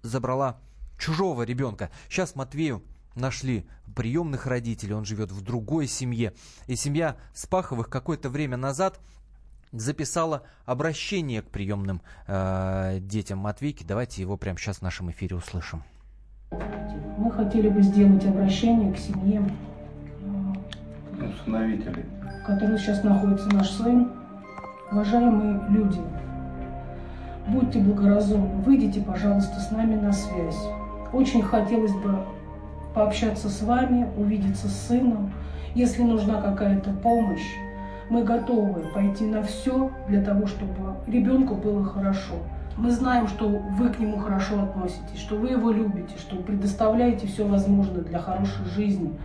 забрала 0.02 0.60
чужого 0.98 1.42
ребенка. 1.42 1.90
Сейчас 2.08 2.34
Матвею 2.34 2.82
нашли 3.14 3.66
приемных 3.94 4.46
родителей, 4.46 4.94
он 4.94 5.04
живет 5.04 5.32
в 5.32 5.42
другой 5.42 5.86
семье. 5.86 6.34
И 6.66 6.76
семья 6.76 7.16
Спаховых 7.34 7.88
какое-то 7.88 8.30
время 8.30 8.56
назад 8.56 9.00
записала 9.72 10.42
обращение 10.64 11.42
к 11.42 11.50
приемным 11.50 12.02
э, 12.26 12.98
детям 13.00 13.38
Матвейки. 13.38 13.84
Давайте 13.84 14.22
его 14.22 14.36
прямо 14.36 14.58
сейчас 14.58 14.78
в 14.78 14.82
нашем 14.82 15.10
эфире 15.10 15.36
услышим. 15.36 15.82
Мы 17.16 17.30
хотели 17.30 17.68
бы 17.68 17.82
сделать 17.82 18.24
обращение 18.24 18.92
к 18.92 18.98
семье 18.98 19.42
э, 21.20 21.26
усыновителей, 21.26 22.04
в 22.42 22.46
которой 22.46 22.78
сейчас 22.78 23.04
находится 23.04 23.48
наш 23.54 23.70
сын. 23.70 24.12
Уважаемые 24.90 25.62
люди, 25.70 26.00
будьте 27.46 27.78
благоразумны, 27.78 28.60
выйдите, 28.62 29.00
пожалуйста, 29.00 29.60
с 29.60 29.70
нами 29.70 29.94
на 29.94 30.12
связь. 30.12 30.58
Очень 31.12 31.42
хотелось 31.42 31.94
бы 31.94 32.24
пообщаться 32.92 33.48
с 33.48 33.62
вами, 33.62 34.10
увидеться 34.16 34.66
с 34.66 34.88
сыном. 34.88 35.32
Если 35.74 36.02
нужна 36.02 36.42
какая-то 36.42 36.90
помощь, 36.90 37.46
мы 38.10 38.24
готовы 38.24 38.82
пойти 38.92 39.24
на 39.24 39.42
все 39.42 39.90
для 40.08 40.22
того, 40.22 40.46
чтобы 40.46 40.96
ребенку 41.06 41.54
было 41.54 41.84
хорошо. 41.84 42.34
Мы 42.76 42.90
знаем, 42.90 43.28
что 43.28 43.48
вы 43.48 43.88
к 43.88 43.98
нему 43.98 44.18
хорошо 44.18 44.62
относитесь, 44.62 45.18
что 45.18 45.36
вы 45.36 45.50
его 45.50 45.70
любите, 45.70 46.18
что 46.18 46.36
предоставляете 46.36 47.26
все 47.26 47.46
возможное 47.46 48.02
для 48.02 48.18
хорошей 48.18 48.64
жизни. 48.74 49.16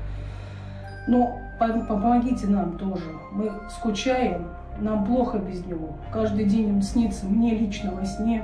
Но 1.08 1.40
помогите 1.60 2.48
нам 2.48 2.78
тоже. 2.78 3.06
Мы 3.32 3.52
скучаем, 3.72 4.50
нам 4.80 5.06
плохо 5.06 5.40
без 5.40 5.66
него. 5.66 5.98
Каждый 6.12 6.46
день 6.46 6.76
он 6.76 6.82
снится 6.82 7.26
мне 7.26 7.56
лично 7.56 7.92
во 7.92 8.06
сне. 8.06 8.44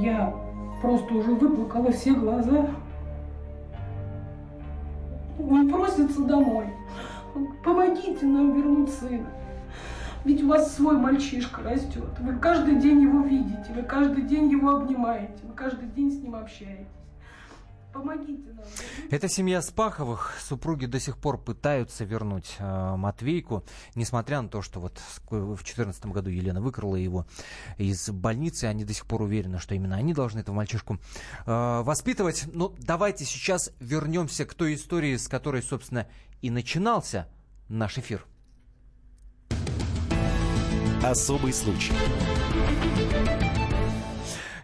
Я 0.00 0.32
просто 0.80 1.12
уже 1.14 1.34
выплакала 1.34 1.90
все 1.90 2.14
глаза. 2.14 2.66
Он 5.38 5.68
просится 5.68 6.22
домой. 6.24 6.66
Помогите 7.64 8.26
нам 8.26 8.54
вернуть 8.54 8.90
сына. 8.90 9.26
Ведь 10.24 10.42
у 10.42 10.48
вас 10.48 10.74
свой 10.74 10.96
мальчишка 10.98 11.62
растет. 11.62 12.18
Вы 12.20 12.38
каждый 12.38 12.76
день 12.76 13.02
его 13.02 13.22
видите, 13.22 13.72
вы 13.74 13.82
каждый 13.82 14.22
день 14.24 14.50
его 14.50 14.76
обнимаете, 14.76 15.42
вы 15.44 15.54
каждый 15.54 15.88
день 15.88 16.10
с 16.10 16.22
ним 16.22 16.34
общаетесь. 16.34 16.86
Помогите 17.92 18.52
нам. 18.52 18.64
Эта 19.10 19.28
семья 19.28 19.60
Спаховых, 19.60 20.38
супруги 20.40 20.86
до 20.86 21.00
сих 21.00 21.18
пор 21.18 21.38
пытаются 21.38 22.04
вернуть 22.04 22.54
э, 22.60 22.96
Матвейку, 22.96 23.64
несмотря 23.96 24.42
на 24.42 24.48
то, 24.48 24.62
что 24.62 24.78
вот 24.78 24.98
в 24.98 25.28
2014 25.30 26.06
году 26.06 26.30
Елена 26.30 26.60
выкрала 26.60 26.94
его 26.94 27.26
из 27.78 28.08
больницы, 28.10 28.66
они 28.66 28.84
до 28.84 28.94
сих 28.94 29.06
пор 29.06 29.22
уверены, 29.22 29.58
что 29.58 29.74
именно 29.74 29.96
они 29.96 30.14
должны 30.14 30.38
этого 30.38 30.54
мальчишку 30.54 30.98
э, 31.46 31.82
воспитывать. 31.82 32.44
Но 32.52 32.68
ну, 32.68 32.76
давайте 32.78 33.24
сейчас 33.24 33.72
вернемся 33.80 34.44
к 34.44 34.54
той 34.54 34.74
истории, 34.74 35.16
с 35.16 35.26
которой, 35.26 35.62
собственно, 35.62 36.06
и 36.42 36.50
начинался 36.50 37.26
наш 37.68 37.98
эфир. 37.98 38.24
Особый 41.02 41.54
случай. 41.54 41.94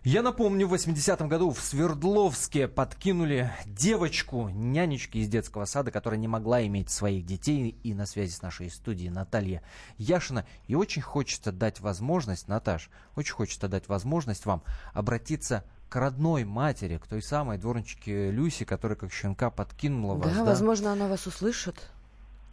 Я 0.04 0.22
напомню, 0.22 0.68
в 0.68 0.74
80-м 0.74 1.28
году 1.28 1.50
в 1.50 1.58
Свердловске 1.58 2.68
подкинули 2.68 3.50
девочку, 3.64 4.50
нянечки 4.50 5.16
из 5.16 5.28
детского 5.28 5.64
сада, 5.64 5.90
которая 5.90 6.20
не 6.20 6.28
могла 6.28 6.64
иметь 6.66 6.90
своих 6.90 7.24
детей. 7.24 7.78
И 7.82 7.94
на 7.94 8.04
связи 8.04 8.32
с 8.32 8.42
нашей 8.42 8.70
студией 8.70 9.08
Наталья 9.08 9.62
Яшина. 9.96 10.46
И 10.66 10.74
очень 10.74 11.00
хочется 11.00 11.52
дать 11.52 11.80
возможность, 11.80 12.48
Наташ, 12.48 12.90
очень 13.16 13.34
хочется 13.34 13.66
дать 13.66 13.88
возможность 13.88 14.44
вам 14.44 14.62
обратиться 14.92 15.64
к 15.88 15.96
родной 15.96 16.44
матери, 16.44 16.98
к 16.98 17.06
той 17.06 17.22
самой 17.22 17.56
дворничке 17.56 18.30
Люси, 18.30 18.66
которая 18.66 18.96
как 18.96 19.10
щенка 19.10 19.50
подкинула 19.50 20.14
вас. 20.16 20.32
Да, 20.32 20.40
да? 20.40 20.44
возможно, 20.44 20.92
она 20.92 21.08
вас 21.08 21.26
услышит. 21.26 21.90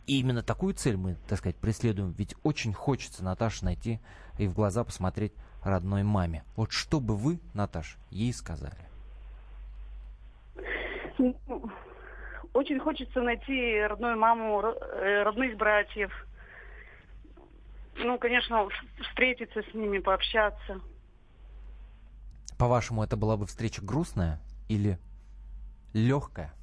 И 0.05 0.19
именно 0.19 0.43
такую 0.43 0.73
цель 0.73 0.97
мы, 0.97 1.15
так 1.27 1.39
сказать, 1.39 1.55
преследуем. 1.55 2.11
Ведь 2.17 2.35
очень 2.43 2.73
хочется 2.73 3.23
Наташе 3.23 3.63
найти 3.63 3.99
и 4.37 4.47
в 4.47 4.53
глаза 4.53 4.83
посмотреть 4.83 5.33
родной 5.63 6.03
маме. 6.03 6.43
Вот 6.55 6.71
что 6.71 6.99
бы 6.99 7.15
вы, 7.15 7.39
Наташ, 7.53 7.97
ей 8.09 8.33
сказали? 8.33 8.75
Очень 12.53 12.79
хочется 12.79 13.21
найти 13.21 13.79
родную 13.81 14.17
маму, 14.17 14.61
э, 14.61 15.23
родных 15.23 15.57
братьев. 15.57 16.11
Ну, 17.95 18.17
конечно, 18.19 18.67
встретиться 19.09 19.61
с 19.63 19.73
ними, 19.73 19.99
пообщаться. 19.99 20.81
По-вашему, 22.57 23.03
это 23.03 23.17
была 23.17 23.37
бы 23.37 23.45
встреча 23.45 23.81
грустная 23.83 24.39
или 24.67 24.99
легкая? 25.93 26.53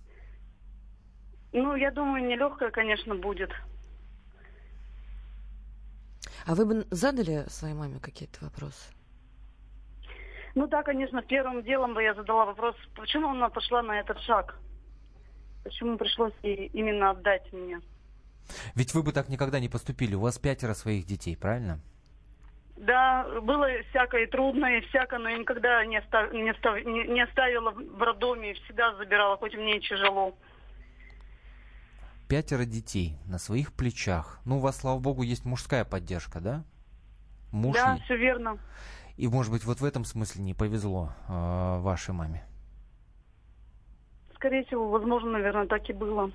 Ну, 1.53 1.75
я 1.75 1.91
думаю, 1.91 2.27
нелегкая, 2.27 2.71
конечно, 2.71 3.15
будет. 3.15 3.51
А 6.47 6.55
вы 6.55 6.65
бы 6.65 6.87
задали 6.91 7.45
своей 7.49 7.75
маме 7.75 7.99
какие-то 8.01 8.45
вопросы? 8.45 8.93
Ну 10.55 10.67
да, 10.67 10.83
конечно, 10.83 11.23
первым 11.23 11.63
делом 11.63 11.95
бы 11.95 12.03
я 12.03 12.15
задала 12.15 12.47
вопрос, 12.47 12.75
почему 12.97 13.31
она 13.31 13.49
пошла 13.49 13.83
на 13.83 14.01
этот 14.01 14.19
шаг? 14.21 14.57
Почему 15.65 15.97
пришлось 15.97 16.33
ей 16.43 16.67
именно 16.73 17.11
отдать 17.11 17.53
меня? 17.53 17.81
Ведь 18.75 18.95
вы 18.95 19.03
бы 19.03 19.13
так 19.13 19.29
никогда 19.29 19.61
не 19.61 19.69
поступили. 19.69 20.15
У 20.15 20.21
вас 20.21 20.39
пятеро 20.39 20.75
своих 20.75 21.07
детей, 21.07 21.37
правильно? 21.37 21.81
Да, 22.77 23.27
было 23.43 23.69
всякое 23.91 24.27
трудное, 24.27 24.81
всякое, 24.89 25.19
но 25.19 25.29
я 25.29 25.39
никогда 25.39 25.85
не, 25.85 25.99
остав, 25.99 26.33
не, 26.33 26.51
остав, 26.51 26.83
не, 26.83 27.05
не 27.09 27.21
оставила 27.21 27.73
в 27.73 28.03
роддоме, 28.03 28.55
всегда 28.55 28.95
забирала, 28.95 29.37
хоть 29.37 29.55
мне 29.55 29.77
и 29.77 29.81
тяжело 29.81 30.35
пятеро 32.31 32.65
детей 32.65 33.19
на 33.27 33.39
своих 33.39 33.73
плечах. 33.73 34.39
Ну, 34.45 34.59
у 34.59 34.61
вас, 34.61 34.79
слава 34.79 35.01
богу, 35.01 35.23
есть 35.23 35.45
мужская 35.45 35.85
поддержка, 35.85 36.41
да? 36.41 36.63
Муж 37.51 37.75
да, 37.75 37.99
все 38.05 38.17
верно. 38.17 38.57
И, 39.17 39.27
может 39.27 39.51
быть, 39.51 39.65
вот 39.65 39.81
в 39.81 39.85
этом 39.85 40.05
смысле 40.05 40.45
не 40.45 40.55
повезло 40.55 41.11
э, 41.29 41.79
вашей 41.81 42.15
маме? 42.15 42.45
Скорее 44.37 44.65
всего, 44.65 44.89
возможно, 44.91 45.33
наверное, 45.33 45.67
так 45.67 45.91
и 45.91 45.93
было. 45.93 46.31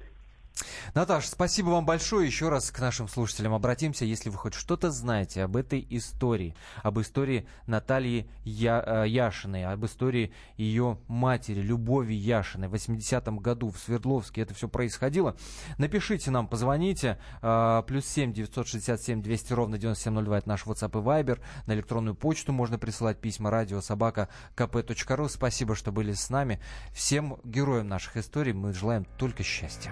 Наташа, 0.93 1.29
спасибо 1.29 1.69
вам 1.69 1.85
большое. 1.85 2.25
Еще 2.25 2.47
раз 2.49 2.71
к 2.71 2.79
нашим 2.79 3.07
слушателям 3.07 3.53
обратимся. 3.53 4.05
Если 4.05 4.29
вы 4.29 4.37
хоть 4.37 4.53
что-то 4.53 4.91
знаете 4.91 5.43
об 5.43 5.57
этой 5.57 5.85
истории, 5.89 6.55
об 6.83 6.99
истории 6.99 7.47
Натальи 7.67 8.29
Я, 8.45 8.83
э, 8.85 9.07
Яшиной, 9.07 9.65
об 9.65 9.85
истории 9.85 10.31
ее 10.55 10.97
матери, 11.07 11.59
Любови 11.61 12.13
Яшиной. 12.13 12.69
В 12.69 12.75
80-м 12.75 13.39
году 13.39 13.71
в 13.71 13.77
Свердловске 13.77 14.41
это 14.41 14.53
все 14.53 14.69
происходило. 14.69 15.35
Напишите 15.77 16.31
нам, 16.31 16.47
позвоните. 16.47 17.19
Э, 17.41 17.83
плюс 17.85 18.05
7 18.05 18.31
967 18.31 19.21
200 19.21 19.53
ровно 19.53 19.77
9702 19.77 20.37
это 20.37 20.47
наш 20.47 20.63
WhatsApp 20.63 20.97
и 20.97 21.03
Viber. 21.03 21.41
На 21.67 21.73
электронную 21.73 22.15
почту 22.15 22.53
можно 22.53 22.79
присылать 22.79 23.19
письма 23.19 23.51
радио 23.51 23.81
собака 23.81 24.29
kp.ru. 24.55 25.27
Спасибо, 25.27 25.75
что 25.75 25.91
были 25.91 26.13
с 26.13 26.29
нами. 26.29 26.61
Всем 26.93 27.37
героям 27.43 27.89
наших 27.89 28.15
историй 28.15 28.53
мы 28.53 28.71
желаем 28.71 29.05
только 29.17 29.43
счастья. 29.43 29.91